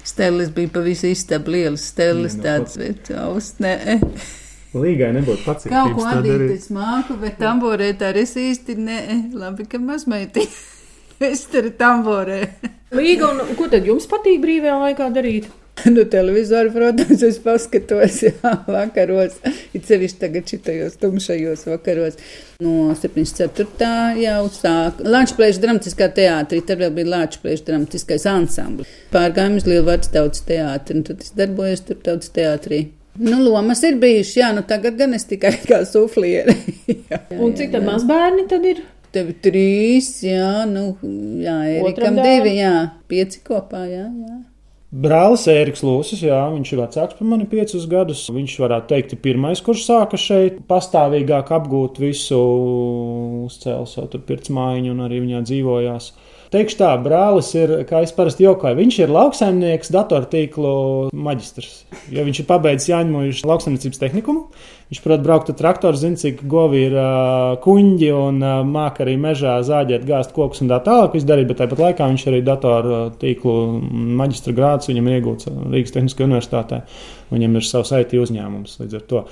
stelis 0.07 0.49
bija 0.55 0.73
pa 0.75 0.85
visu 0.85 1.11
istabu 1.11 1.55
lielas 1.55 1.85
stelis 1.91 2.39
tāds, 2.41 2.79
bet 2.81 3.13
aust, 3.21 3.61
ne. 3.63 3.77
Līgai 4.75 5.11
nebūtu 5.15 5.45
pats. 5.45 5.67
Kaut 5.71 5.95
ko 5.95 6.07
adīt 6.11 6.49
es 6.57 6.69
māku, 6.73 7.15
bet 7.21 7.37
tamborēt 7.39 8.01
arī 8.03 8.25
es 8.27 8.35
īsti 8.39 8.75
ne. 8.79 9.01
Labi, 9.35 9.67
ka 9.71 9.79
mazmeiti. 9.79 10.43
es 11.31 11.45
tur 11.51 11.69
tamborē. 11.79 12.41
Līga, 12.95 13.31
un 13.31 13.55
ko 13.55 13.69
tad 13.71 13.87
jums 13.87 14.07
patīk 14.11 14.41
brīvajā 14.43 14.79
laikā 14.81 15.11
darīt? 15.15 15.47
Nu, 15.83 16.05
televizoru, 16.07 16.71
protams, 16.71 17.21
es 17.27 17.37
paskatos, 17.43 18.21
jā, 18.25 18.51
vakaros, 18.71 19.35
it 19.75 19.83
sevišķi 19.85 20.21
tagad 20.21 20.47
šitajos 20.49 20.95
tumšajos 21.01 21.65
vakaros. 21.67 22.15
No 22.63 22.95
74. 22.95 23.97
jau 24.21 24.39
sāk 24.55 25.03
Lāčplēša 25.03 25.63
dramatiskā 25.65 26.07
teātrī, 26.15 26.63
tad 26.65 26.79
vēl 26.81 26.95
bija 26.95 27.11
Lāčplēša 27.17 27.67
dramatiskais 27.67 28.27
ansamblis. 28.31 28.95
Pārgājām 29.13 29.59
uz 29.59 29.67
Lielvārds 29.67 30.13
tautas 30.15 30.47
teātri, 30.47 31.01
un 31.01 31.09
tad 31.11 31.27
es 31.27 31.35
darbojos 31.35 31.83
tur 31.89 31.99
tautas 32.07 32.31
teātrī. 32.33 32.85
Nu, 33.19 33.37
lomas 33.43 33.83
ir 33.87 33.95
bijušas, 33.99 34.33
jā, 34.41 34.49
nu 34.55 34.63
tagad 34.67 34.97
gan 34.99 35.15
es 35.15 35.23
tikai 35.29 35.53
kā 35.63 35.83
suflieri. 35.87 36.57
un 37.43 37.55
cik 37.55 37.71
tad 37.75 37.87
mazbērni 37.87 38.47
tad 38.51 38.67
ir? 38.67 38.83
Tev 39.15 39.29
trīs, 39.39 40.17
jā, 40.27 40.65
nu, 40.67 40.89
jā, 41.39 41.55
Erikam 41.77 42.19
divi, 42.19 42.57
jā, 42.59 42.73
pieci 43.07 43.39
kopā, 43.45 43.85
jā, 43.87 44.09
jā. 44.09 44.41
Brālis 44.95 45.43
Ēriks 45.51 45.81
Lūsis, 45.83 46.21
jā, 46.23 46.37
viņš 46.53 46.69
ir 46.71 46.79
vecāks 46.79 47.17
par 47.17 47.27
mani 47.27 47.47
piecus 47.51 47.87
gadus. 47.91 48.21
Viņš 48.31 48.53
varētu 48.63 48.87
teikt, 48.93 49.15
ir 49.15 49.19
pirmais, 49.23 49.59
kurš 49.63 49.81
sāka 49.89 50.19
šeit 50.19 50.61
pastāvīgāk 50.69 51.51
apgūt 51.57 51.99
visu, 51.99 52.39
uzcēla 53.49 53.89
savu 53.91 54.13
tur 54.13 54.23
pirtsmājiņu 54.29 54.93
un 54.93 55.03
arī 55.07 55.19
viņā 55.25 55.41
dzīvojās. 55.49 56.11
Teikšu 56.55 56.77
tā, 56.79 56.93
brālis 57.03 57.49
ir, 57.57 57.71
kā 57.89 57.99
es 58.05 58.13
parasti 58.15 58.45
jautāju, 58.45 58.77
viņš 58.79 58.97
ir 59.01 59.11
lauksaimnieks, 59.11 59.89
datortīklu 59.91 60.69
maģistrs. 61.11 61.81
Jo 62.15 62.23
viņš 62.23 62.39
ir 62.39 62.47
pabeidzis 62.47 62.93
Jāņmojušu 62.93 63.49
lauksaimniecības 63.49 63.99
tehnikumu. 63.99 64.45
Viņš 64.85 65.01
prot 65.01 65.21
braukt 65.25 65.47
ar 65.49 65.55
traktoru, 65.57 65.97
zina, 65.97 66.17
cik 66.21 66.43
govi 66.45 66.83
ir 66.85 66.93
uh, 66.93 67.55
kuņģi 67.63 68.09
un 68.13 68.37
uh, 68.43 68.59
māca 68.69 69.01
arī 69.01 69.15
mežā 69.17 69.55
zāģēt, 69.65 70.05
gāzt 70.05 70.35
kokus 70.35 70.61
un 70.61 70.69
tā 70.69 70.77
tālāk. 70.85 71.15
Viņš 71.15 71.25
darīja, 71.25 71.49
bet 71.49 71.59
tāpat 71.63 71.81
laikā 71.81 72.09
viņš 72.11 72.25
arī 72.29 72.41
datoru 72.45 72.99
tīklu 73.17 73.55
maģistra 74.19 74.53
grāds 74.53 74.91
viņam 74.91 75.09
iegūts 75.15 75.49
Rīgas 75.49 75.95
Tehniskajā 75.95 76.29
universitātē. 76.29 76.83
Viņam 77.33 77.57
ir 77.57 77.65
savs 77.65 77.95
IT 77.97 78.13
uzņēmums 78.21 78.77
līdz 78.83 78.99
ar 78.99 79.07
to. 79.09 79.23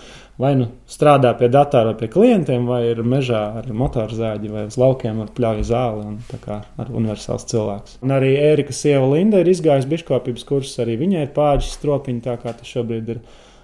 Vai 0.42 0.56
nu 0.58 0.72
strādā 0.90 1.36
pie 1.38 1.52
datora, 1.54 1.94
pie 1.94 2.10
klientiem, 2.10 2.66
vai 2.66 2.82
ir 2.90 3.04
mežā 3.06 3.44
ar 3.62 3.70
motorzāģi, 3.70 4.50
vai 4.50 4.66
uz 4.72 4.80
laukiem 4.82 5.22
ar 5.22 5.30
pļauju 5.38 5.70
zāli. 5.70 6.10
Un, 6.10 6.42
kā 6.42 6.64
ar 6.82 6.90
universāls 6.90 7.46
cilvēks. 7.54 8.00
Un 8.02 8.18
arī 8.18 8.34
Ērika 8.42 8.74
sieva 8.74 9.06
Linda 9.14 9.46
ir 9.46 9.54
izgājusi 9.54 9.94
biškopības 9.94 10.50
kursus, 10.50 10.82
arī 10.82 10.98
viņai 11.06 11.28
ir 11.28 11.34
pārģis 11.38 11.78
stropiņi, 11.78 12.26
tā 12.26 12.40
kā 12.42 12.58
tas 12.58 12.74
šobrīd 12.74 13.14
ir 13.14 13.22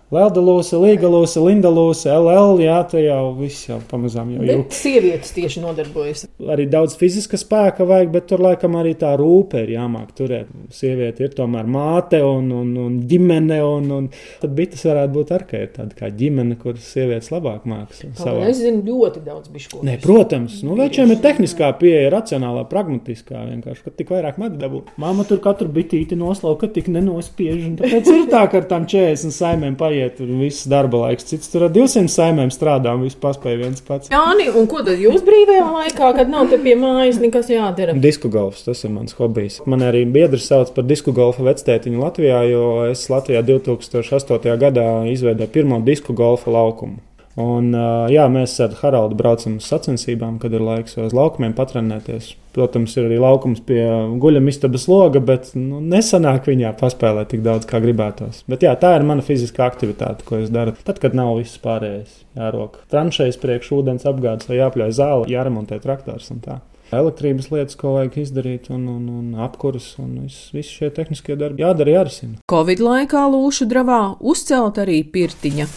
Leldalūsa, 0.09 0.79
Līgalūsa, 0.81 1.41
Lindalūsa, 1.45 2.15
LL, 2.17 2.55
jā, 2.63 2.79
tā 2.89 3.01
jau 3.03 3.29
viss 3.37 3.67
jau 3.67 3.77
pamazām 3.91 4.31
jau 4.33 4.41
ir. 4.41 4.63
Sievietes 4.73 5.29
tieši 5.35 5.61
nodarbojas. 5.61 6.23
Arī 6.49 6.65
daudz 6.71 6.95
fiziska 6.97 7.37
spēka 7.37 7.85
vajag, 7.85 8.09
bet 8.15 8.25
tur 8.31 8.41
laikam 8.41 8.73
arī 8.79 8.95
tā 8.97 9.11
rūpe 9.19 9.61
ir 9.61 9.75
jāmāk 9.75 10.15
turēt. 10.17 10.49
Sieviete 10.73 11.27
ir 11.27 11.35
tomēr 11.37 11.69
māte 11.69 12.23
un, 12.25 12.47
un, 12.57 12.71
un 12.81 12.95
ģimene, 13.11 13.59
un, 13.61 13.91
un 13.99 14.07
tad 14.41 14.55
bites 14.57 14.81
varētu 14.89 15.13
būt 15.19 15.33
ar, 15.37 15.45
ka 15.51 15.61
ir 15.61 15.69
tāda 15.75 15.99
kā 16.01 16.09
ģimene, 16.09 16.57
kuras 16.57 16.89
sievietes 16.89 17.29
labāk 17.29 17.69
māks. 17.69 18.01
Es 18.49 18.63
zinu 18.63 18.81
ļoti 18.87 19.21
daudz 19.27 19.53
bišķu. 19.53 19.83
Nē, 19.85 19.99
protams, 20.01 20.57
nu 20.65 20.79
večiem 20.79 21.13
ir 21.13 21.21
tehniskā 21.21 21.69
pieeja, 21.77 22.09
racionālā, 22.15 22.65
pragmatiskā 22.73 23.45
vienkārši, 23.51 23.85
ka 23.85 23.93
tik 24.01 24.15
vairāk 24.17 24.41
med 24.41 24.57
dabūt. 24.57 24.89
Māma 24.97 25.27
tur 25.29 25.37
katru 25.45 25.69
bitīti 25.77 26.17
noslauka, 26.17 26.71
tik 26.73 26.89
nenospiež, 26.97 27.61
un 27.69 27.77
tāpēc 27.77 28.09
ir 28.15 28.27
tā, 28.33 28.47
ka 28.49 28.63
ar 28.63 28.69
tām 28.73 28.89
40 28.89 29.37
saimēm 29.37 29.77
paiet 29.77 29.98
jāiet, 29.99 30.15
tur 30.17 30.29
viss 30.39 30.67
darba 30.69 31.03
laiks. 31.05 31.27
Cits 31.29 31.51
tur 31.51 31.67
ar 31.67 31.73
200 31.75 32.11
saimēm 32.13 32.53
strādā 32.53 32.93
un 32.95 33.03
viss 33.05 33.19
paspēja 33.19 33.61
viens 33.63 33.83
pats. 33.85 34.11
Jā, 34.13 34.21
un 34.59 34.69
ko 34.69 34.83
tad 34.85 35.01
jūs 35.01 35.25
brīvajā 35.27 35.67
laikā, 35.75 36.13
kad 36.17 36.31
nav 36.31 36.49
te 36.51 36.59
pie 36.61 36.75
mājas 36.79 37.19
nekas 37.21 37.51
jādara? 37.51 37.97
Disku 37.99 38.31
golfs, 38.33 38.63
tas 38.67 38.83
ir 38.85 38.93
mans 38.95 39.17
hobijs. 39.19 39.59
Man 39.69 39.85
arī 39.85 40.05
biedrs 40.09 40.47
sauc 40.49 40.73
par 40.75 40.87
disku 40.89 41.13
golfa 41.15 41.45
vectētiņu 41.47 42.01
Latvijā, 42.05 42.41
jo 42.51 42.65
es 42.89 43.05
Latvijā 43.11 43.43
2008. 43.45 44.57
gadā 44.63 44.89
izveidoju 45.11 45.53
pirmo 45.53 45.83
disku 45.85 46.15
golfa 46.17 46.53
laukumu. 46.55 46.99
Un, 47.39 47.69
jā, 48.11 48.25
mēs 48.31 48.55
ar 48.63 48.73
Haraldu 48.81 49.15
braucam 49.19 49.59
uz 49.59 49.67
sacensībām, 49.69 50.39
kad 50.41 50.53
ir 50.55 50.63
laiks 50.65 50.97
uz 50.99 51.13
laukumiem 51.15 51.53
patrenēties. 51.55 52.33
Protams, 52.55 52.95
ir 52.97 53.05
arī 53.05 53.19
laukums 53.21 53.61
pie 53.63 53.83
guļamistabas 54.19 54.87
loga, 54.89 55.21
bet 55.23 55.51
nu, 55.55 55.77
nesanāk 55.85 56.49
viņā 56.49 56.73
paspēlēt 56.79 57.29
tik 57.31 57.43
daudz, 57.45 57.67
kā 57.69 57.79
gribētos. 57.83 58.41
Bet 58.49 58.65
jā, 58.65 58.73
tā 58.81 58.95
ir 58.97 59.05
mana 59.07 59.23
fiziskā 59.23 59.67
aktivitāte, 59.69 60.25
ko 60.27 60.41
es 60.41 60.49
daru. 60.51 60.73
Tad, 60.83 60.97
kad 61.03 61.15
nav 61.15 61.37
viss 61.37 61.61
pārējais, 61.61 62.23
jārok 62.39 62.81
tranšējas 62.91 63.39
priekš 63.39 63.71
ūdens 63.77 64.09
apgādes, 64.09 64.49
vai 64.49 64.59
jāpļauj 64.59 64.97
zāle, 64.97 65.29
jāremontē 65.31 65.79
traktors 65.83 66.33
un 66.33 66.41
tā. 66.43 66.57
Elektrības 66.89 67.51
lietas, 67.53 67.77
ko 67.77 67.93
vajag 67.99 68.17
izdarīt, 68.23 68.71
un, 68.73 68.87
un, 68.89 69.03
un 69.19 69.45
apkurss, 69.45 69.99
un 70.01 70.23
visi 70.23 70.57
vis 70.57 70.73
šie 70.73 70.89
tehniskie 70.95 71.37
darbi 71.37 71.61
jādara, 71.61 71.99
jārisina. 71.99 72.41
Covid 72.49 72.81
laikā 72.81 73.27
Lūšu 73.29 73.69
dravā 73.69 74.01
uzcelt 74.25 74.81
arī 74.81 75.03
pirtiņa 75.13 75.69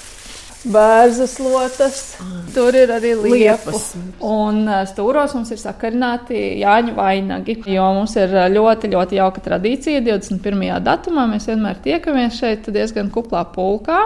bērnas 0.65 1.35
lotas, 1.43 2.01
tur 2.55 2.77
ir 2.77 2.93
arī 2.95 3.13
liepas. 3.19 3.93
Un 4.23 4.65
stūros 4.91 5.35
mums 5.37 5.51
ir 5.55 5.61
sakarināti 5.61 6.39
Jāņu 6.63 6.95
vainagi, 6.97 7.59
jo 7.75 7.89
mums 7.99 8.15
ir 8.21 8.35
ļoti, 8.55 8.93
ļoti 8.93 9.19
jauka 9.19 9.43
tradīcija. 9.45 10.03
21. 10.07 10.65
datumā 10.85 11.27
mēs 11.31 11.49
vienmēr 11.51 11.83
tiekamies 11.85 12.39
šeit 12.39 12.71
diezgan 12.73 13.11
kuplā 13.15 13.45
pulkā. 13.55 14.05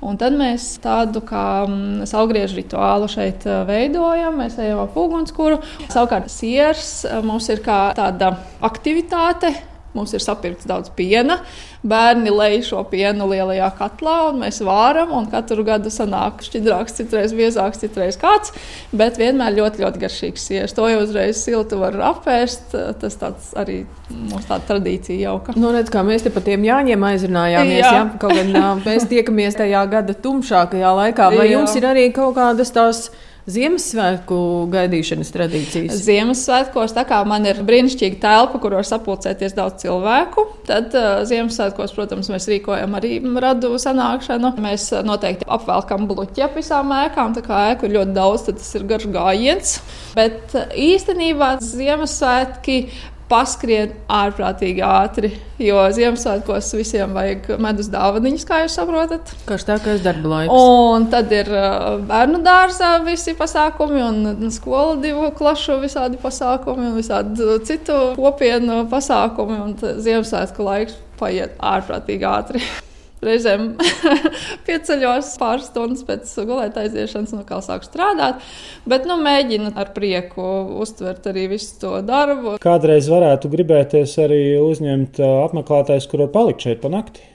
Un 0.00 0.16
tad 0.16 0.32
mēs 0.32 0.78
tādu 0.80 1.20
kā 1.28 1.66
salgriežu 2.08 2.56
rituālu 2.56 3.08
šeit 3.12 3.44
veidojam. 3.68 4.38
Mēs 4.40 4.56
ejam 4.62 4.80
ap 4.86 4.96
ugunskura. 4.96 5.58
Savukārt, 5.92 6.30
siers 6.32 7.02
mums 7.26 7.50
ir 7.52 7.60
kā 7.64 7.90
tāda 7.98 8.32
aktivitāte, 8.64 9.52
Mums 9.96 10.12
ir 10.14 10.22
sapirkts 10.22 10.68
daudz 10.70 10.90
piena, 10.94 11.40
bērni 11.82 12.30
lej 12.30 12.60
šo 12.68 12.84
pienu 12.90 13.26
lielajā 13.32 13.72
katlā, 13.78 14.16
un 14.30 14.38
mēs 14.44 14.60
vāram. 14.62 15.10
Un 15.18 15.26
katru 15.32 15.64
gadu 15.66 15.90
sanāk 15.90 16.44
šķidrāks, 16.46 16.94
citreiz 17.00 17.34
biezāks, 17.34 17.80
citreiz 17.82 18.18
kāds. 18.20 18.54
Bet 18.94 19.18
vienmēr 19.18 19.56
ļoti, 19.56 19.82
ļoti 19.82 20.02
garšīgs 20.04 20.44
sieras. 20.50 20.74
To 20.78 20.86
jau 20.90 21.00
uzreiz 21.02 21.40
siltu 21.42 21.80
var 21.80 21.98
apēst. 22.12 22.76
Tas 23.00 23.18
arī 23.58 23.80
mums 24.08 24.46
tāda 24.46 24.68
tradīcija 24.68 25.24
jauka. 25.24 25.56
Nu, 25.58 25.72
redz, 25.74 25.90
kā 25.90 26.04
mēs 26.06 26.26
te 26.26 26.34
par 26.34 26.46
tiem 26.46 26.62
jāņem 26.68 27.08
aizrunājāmies. 27.10 27.82
Jā. 27.82 27.96
Jā, 27.98 28.04
kaut 28.22 28.36
gan 28.38 28.84
mēs 28.84 29.08
tiekamies 29.10 29.58
tajā 29.58 29.82
gada 29.90 30.14
tumšākajā 30.14 30.94
laikā. 31.02 31.32
Vai 31.34 31.48
jā. 31.48 31.56
jums 31.56 31.74
ir 31.80 31.90
arī 31.90 32.06
kaut 32.14 32.38
kādas 32.38 32.70
tās? 32.76 33.08
Ziemassvētku 33.48 34.36
gaidīšanas 34.72 35.32
tradīcijas? 35.32 36.00
Ziemassvētkos, 36.04 36.92
tā 36.96 37.06
kā 37.08 37.20
man 37.28 37.46
ir 37.48 37.62
brīnišķīga 37.66 38.20
telpa, 38.20 38.60
kur 38.60 38.76
var 38.76 38.88
sapulcēties 38.88 39.56
daudz 39.56 39.84
cilvēku, 39.84 40.44
tad 40.68 40.92
uh, 40.98 41.22
Ziemassvētkos, 41.28 41.94
protams, 41.96 42.28
mēs 42.32 42.48
rīkojam 42.50 42.98
arī 42.98 43.16
radu 43.40 43.72
sanākšanu. 43.80 44.52
Mēs 44.60 44.90
noteikti 45.06 45.48
apvelkam 45.48 46.04
bluķi 46.10 46.44
ap 46.46 46.58
visām 46.60 46.92
ēkām, 47.00 47.36
tā 47.36 47.44
kā 47.46 47.62
ēku 47.72 47.88
ir 47.88 47.96
ļoti 48.00 48.16
daudz, 48.16 48.48
tad 48.48 48.60
tas 48.60 48.74
ir 48.76 48.88
garš 48.90 49.08
gājiens. 49.14 49.78
Bet 50.18 50.56
īstenībā 50.76 51.54
Ziemassvētki 51.64 52.82
paskrien 53.30 53.94
ārprātīgi 54.10 54.82
ātri. 54.84 55.30
Jo 55.60 55.82
Ziemassvētkos 55.94 56.70
visiem 56.78 57.14
vajag 57.14 57.48
medus 57.62 57.90
dāvaniņas, 57.92 58.46
kā 58.48 58.62
jūs 58.64 58.76
saprotat. 58.78 59.32
Karstākais 59.48 60.02
darba 60.04 60.34
laiks. 60.34 60.54
Un 60.56 61.06
tad 61.12 61.32
ir 61.36 61.50
uh, 61.52 62.00
bērnu 62.08 62.42
dārzā 62.44 62.92
visi 63.06 63.36
pasākumi, 63.38 64.02
un 64.02 64.52
skola 64.54 64.98
divu 65.02 65.30
klašu 65.36 65.78
visādi 65.84 66.20
pasākumi, 66.20 66.90
un 66.90 66.98
visādi 66.98 67.60
citu 67.68 67.98
kopienu 68.18 68.82
pasākumi. 68.90 69.62
Un 69.64 69.76
Ziemassvētku 69.78 70.66
laiks 70.66 71.00
paiet 71.20 71.58
ārprātīgi 71.60 72.30
ātri. 72.34 72.64
Reizēm 73.24 73.74
pieceļos 74.66 75.34
pāris 75.40 75.68
stundas 75.68 76.04
pēc 76.08 76.30
gulēt 76.48 76.78
aiziešanas, 76.80 77.34
no 77.36 77.44
kā 77.48 77.58
sāku 77.64 77.88
strādāt. 77.88 78.40
Bet 78.88 79.08
nu, 79.08 79.18
mēģinu 79.20 79.74
ar 79.80 79.92
prieku 79.96 80.46
uztvert 80.80 81.28
arī 81.28 81.48
visu 81.52 81.76
to 81.82 81.98
darbu. 82.06 82.56
Kādreiz 82.62 83.10
varētu 83.12 83.50
gribēties 83.52 84.16
arī 84.24 84.40
uzņemt 84.62 85.20
apmeklētājus, 85.26 86.08
kur 86.10 86.24
var 86.24 86.32
palikt 86.38 86.64
šeit 86.68 86.80
pa 86.84 86.92
nakti. 86.92 87.26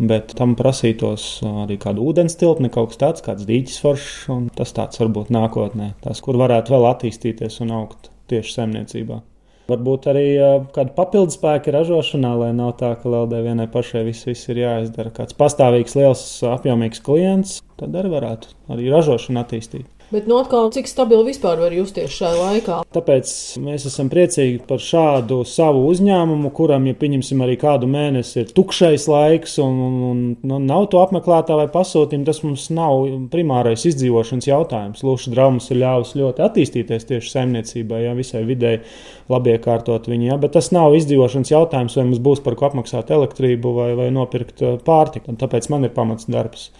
Bet 0.00 0.32
tam 0.32 0.54
prasītos 0.56 1.42
arī 1.44 1.76
kādu 1.80 2.06
ūdens 2.08 2.38
tilpni, 2.40 2.70
kaut 2.72 2.94
kas 2.94 3.00
tāds, 3.02 3.24
kāds 3.24 3.44
dīķis 3.48 3.80
foršs. 3.82 4.30
Tas 4.56 4.72
tāds 4.76 5.00
varbūt 5.02 5.32
nākotnē, 5.36 5.92
tas, 6.04 6.22
kur 6.24 6.40
varētu 6.40 6.72
vēl 6.72 6.88
attīstīties 6.94 7.60
un 7.66 7.76
augt 7.82 8.08
tieši 8.32 8.56
saimniecībā. 8.56 9.20
Varbūt 9.70 10.08
arī 10.10 10.24
kāda 10.74 10.90
papildus 10.96 11.36
spēka 11.38 11.74
ražošanā, 11.74 12.32
lai 12.42 12.50
nav 12.56 12.74
tā, 12.80 12.90
ka 12.98 13.10
LD 13.10 13.42
vienai 13.44 13.68
pašai 13.70 14.02
viss, 14.08 14.26
viss 14.26 14.50
ir 14.50 14.62
jāizdara. 14.64 15.12
Kāds 15.14 15.36
pastāvīgs, 15.38 15.94
liels, 15.98 16.24
apjomīgs 16.50 17.02
klients, 17.06 17.60
tad 17.80 17.94
arī 18.00 18.10
varētu 18.16 18.54
arī 18.74 18.90
ražošanu 18.90 19.42
attīstīt. 19.44 19.86
Bet 20.10 20.26
no 20.26 20.34
nu, 20.34 20.40
atkal, 20.42 20.72
cik 20.74 20.88
stabili 20.90 21.28
vispār 21.28 21.60
var 21.62 21.70
justies 21.70 22.10
šajā 22.10 22.34
laikā? 22.34 22.76
Tāpēc 22.96 23.28
mēs 23.62 23.84
esam 23.86 24.08
priecīgi 24.10 24.58
par 24.66 24.82
šādu 24.82 25.44
savu 25.46 25.84
uzņēmumu, 25.86 26.50
kuram, 26.56 26.88
ja 26.90 26.96
pieņemsim 26.98 27.44
arī 27.44 27.54
kādu 27.60 27.86
mēnesi, 27.90 28.42
ir 28.42 28.50
tukšais 28.56 29.06
laiks 29.06 29.54
un, 29.62 29.78
un, 29.86 30.02
un 30.08 30.24
nu, 30.50 30.58
nav 30.66 30.88
to 30.90 30.98
apmeklētā 31.04 31.54
vai 31.60 31.68
pasūtījumu, 31.70 32.26
tas 32.26 32.42
mums 32.42 32.66
nav 32.74 33.06
primārais 33.30 33.86
izdzīvošanas 33.86 34.50
jautājums. 34.50 35.06
Lūšu 35.06 35.30
draumas 35.36 35.70
ir 35.70 35.78
ļāvis 35.84 36.16
ļoti 36.18 36.46
attīstīties 36.48 37.06
tieši 37.12 37.34
saimniecībai, 37.36 38.02
ja 38.08 38.18
visai 38.18 38.42
videi 38.50 38.80
labi 39.30 39.54
iekārtot 39.54 40.10
viņu, 40.10 40.32
ja, 40.32 40.42
bet 40.42 40.58
tas 40.58 40.72
nav 40.74 40.98
izdzīvošanas 40.98 41.54
jautājums, 41.54 42.00
vai 42.00 42.10
mums 42.10 42.24
būs 42.26 42.42
par 42.42 42.58
ko 42.58 42.66
apmaksāt 42.66 43.14
elektrību 43.14 43.78
vai, 43.78 43.92
vai 44.02 44.10
nopirkt 44.10 44.66
pārtiku. 44.82 45.38
Tāpēc 45.38 45.70
man 45.70 45.86
ir 45.86 45.94
pamats 45.94 46.26
darbs. 46.26 46.72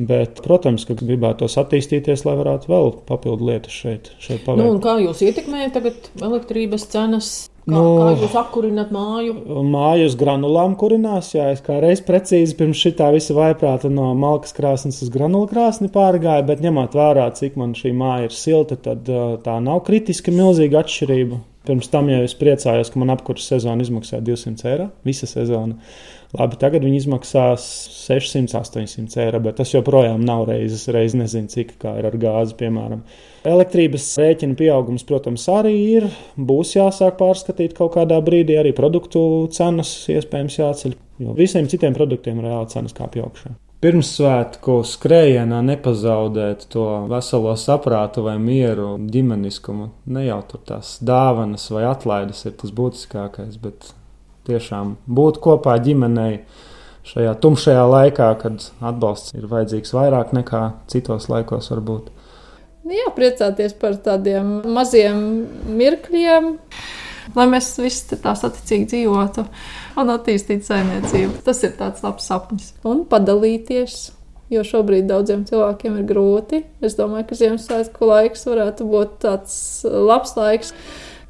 Bet, 0.00 0.38
protams, 0.40 0.86
ka 0.88 0.96
gribētos 0.96 1.58
attīstīties, 1.60 2.24
lai 2.24 2.32
varētu 2.38 2.70
vēl 2.72 2.92
papildu 3.08 3.50
lietas 3.50 3.74
šeit, 3.76 4.08
šeit 4.24 4.40
paveikt. 4.46 4.64
Nu, 4.64 4.80
kā 4.80 4.96
jūs 5.02 5.20
ietekmējat 5.26 5.74
tagad 5.76 6.06
elektrības 6.16 6.86
cenas? 6.94 7.32
Kā, 7.62 7.74
nu, 7.76 7.82
kā 8.00 8.06
jūs 8.16 8.32
apkurināt 8.40 8.88
māju? 8.94 9.36
Māju 9.68 10.08
uz 10.08 10.16
granulām 10.18 10.72
kurinās, 10.80 11.28
jā, 11.36 11.50
es 11.52 11.60
kā 11.62 11.76
reiz 11.84 12.00
precīzi 12.02 12.56
pirms 12.58 12.80
šitā 12.80 13.12
visa 13.14 13.36
vaiprāta 13.36 13.92
no 13.92 14.08
malkas 14.18 14.56
krāsnes 14.56 14.98
uz 15.04 15.12
granulu 15.12 15.46
krāsni 15.52 15.92
pārgāju, 15.92 16.48
bet 16.48 16.64
ņemot 16.64 16.96
vērā, 16.96 17.28
cik 17.36 17.60
man 17.60 17.76
šī 17.78 17.92
māja 17.94 18.30
ir 18.30 18.34
silta, 18.34 18.80
tad 18.88 19.06
tā 19.44 19.60
nav 19.62 19.84
kritiski 19.86 20.34
milzīga 20.34 20.80
atšķirība. 20.82 21.42
Pirms 21.68 21.86
tam 21.92 22.08
jau 22.10 22.24
es 22.26 22.32
priecājos, 22.34 22.90
ka 22.90 22.98
man 22.98 23.12
apkurss 23.14 23.52
sezona 23.52 23.84
izmaksā 23.84 24.18
200 24.24 24.66
eiro, 24.72 24.88
visa 25.06 25.28
sezona. 25.30 25.76
Labi, 26.32 26.56
tagad 26.56 26.80
viņi 26.86 27.02
izmaksās 27.02 27.64
600, 28.06 28.54
800 28.56 29.18
eiro, 29.26 29.40
bet 29.44 29.58
tas 29.60 29.74
joprojām 29.74 30.22
nav 30.24 30.46
reizes, 30.48 30.86
reizes 30.94 31.18
nezinu, 31.20 31.50
cik 31.52 31.74
kā 31.82 31.92
ir 32.00 32.08
ar 32.08 32.16
gāzi, 32.16 32.56
piemēram. 32.62 33.02
Elektrības 33.52 34.06
rēķina 34.22 34.56
pieaugums, 34.56 35.04
protams, 35.08 35.44
arī 35.52 35.74
ir. 35.98 36.08
Būs 36.40 36.72
jāsāk 36.78 37.18
pārskatīt 37.20 37.76
kaut 37.76 37.98
kādā 37.98 38.22
brīdī, 38.24 38.56
arī 38.56 38.72
produktu 38.76 39.20
cenas 39.52 39.92
iespējams 40.08 40.58
jāceļ, 40.62 40.96
jo 41.20 41.36
visiem 41.36 41.68
citiem 41.68 41.92
produktiem 41.98 42.40
reāli 42.40 42.72
cenas 42.72 42.96
kāpj 42.96 43.26
augšā. 43.26 43.54
Pirmsvētku 43.82 44.76
skrējienā 44.86 45.58
nepazaudēt 45.66 46.68
to 46.72 46.84
veselo 47.10 47.52
saprātu 47.58 48.22
vai 48.24 48.38
mieru, 48.40 48.94
ģimeniskumu. 49.10 49.88
Ne 50.14 50.28
jau 50.30 50.38
tur 50.48 50.62
tās 50.68 51.00
dāvanas 51.02 51.66
vai 51.74 51.88
atlaides 51.90 52.46
ir 52.46 52.54
tas 52.62 52.72
būtiskākais, 52.78 53.58
bet 53.60 53.90
tiešām 54.48 54.96
būt 55.06 55.40
kopā 55.42 55.76
ģimenei 55.82 56.42
šajā 57.06 57.34
tumšajā 57.42 57.84
laikā, 57.90 58.30
kad 58.42 58.66
atbalsts 58.80 59.34
ir 59.36 59.46
vajadzīgs 59.50 59.94
vairāk 59.96 60.34
nekā 60.36 60.64
citos 60.90 61.28
laikos 61.32 61.70
varbūt. 61.72 62.10
Nu 62.82 62.96
jā, 62.96 63.10
priecāties 63.14 63.76
par 63.78 63.94
tādiem 64.02 64.56
maziem 64.74 65.20
mirkļiem, 65.78 66.48
lai 67.36 67.44
mēs 67.50 67.76
visi 67.78 68.18
tā 68.18 68.34
saticīgi 68.38 68.88
dzīvotu 68.90 69.44
un 70.02 70.10
attīstītu 70.16 70.66
saimniecību. 70.66 71.44
Tas 71.46 71.62
ir 71.66 71.76
tāds 71.78 72.02
labs 72.02 72.26
sapnis. 72.26 72.72
Un 72.88 73.04
padalīties, 73.10 74.00
jo 74.50 74.64
šobrīd 74.66 75.06
daudziem 75.10 75.44
cilvēkiem 75.46 76.00
ir 76.00 76.08
grūti. 76.10 76.64
Es 76.82 76.98
domāju, 76.98 77.28
ka 77.30 77.38
Ziemassvētku 77.38 78.10
laiks 78.10 78.46
varētu 78.50 78.88
būt 78.90 79.16
tāds 79.28 79.54
labs 79.86 80.34
laiks 80.38 80.74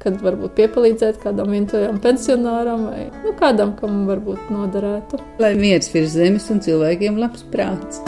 kad 0.03 0.19
varbūt 0.23 0.55
piepalīdzēt 0.59 1.21
kādam 1.23 1.53
vientuļam 1.55 2.01
pensionāram 2.03 2.89
vai 2.91 3.05
nu, 3.23 3.35
kādam, 3.39 3.75
kam 3.79 4.03
varbūt 4.09 4.51
noderētu. 4.53 5.21
Lai 5.43 5.53
miers 5.59 5.91
virs 5.93 6.17
zemes 6.17 6.49
un 6.53 6.63
cilvēkiem 6.63 7.21
labs 7.21 7.47
prāts. 7.53 8.03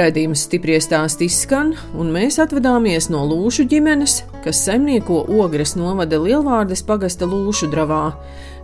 Raidījums 0.00 0.46
stipri 0.46 0.78
stāst 0.80 1.20
izskan, 1.20 1.74
un 1.98 2.12
mēs 2.14 2.38
atvadāmies 2.40 3.10
no 3.12 3.24
Lūšu 3.26 3.66
ģimenes, 3.68 4.20
kas 4.44 4.62
saimnieko 4.64 5.24
Ogres 5.42 5.74
novada 5.76 6.20
Lielvārdes 6.22 6.84
pagasta 6.86 7.26
Lūšu 7.28 7.68
dravā. 7.72 8.04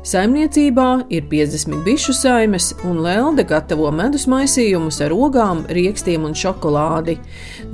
Saimniecībā 0.07 1.09
ir 1.11 1.25
50 1.27 1.81
bišu 1.83 2.13
saimes, 2.15 2.69
un 2.87 3.01
Lelde 3.03 3.43
gatavo 3.43 3.89
medus 3.91 4.29
maisījumus 4.31 5.01
ar 5.03 5.11
ogām, 5.11 5.65
rīkstiem 5.67 6.29
un 6.29 6.37
šokolādi. 6.39 7.17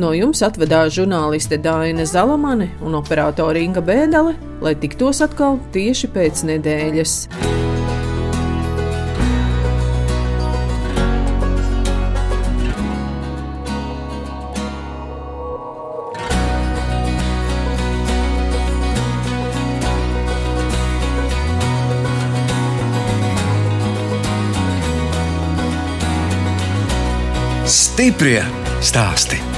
No 0.01 0.15
jums 0.17 0.41
atvedās 0.47 0.97
žurnāliste 0.97 1.61
Dāna 1.61 2.09
Zalamane 2.09 2.71
un 2.81 2.97
operātore 2.97 3.61
Inga 3.61 3.85
Bēdele, 3.85 4.33
lai 4.65 4.73
tiktos 4.81 5.21
atkal 5.29 5.61
tieši 5.77 6.09
pēc 6.17 6.47
nedēļas. 6.55 7.19
Stiprie 27.93 28.41
stāsti. 28.81 29.52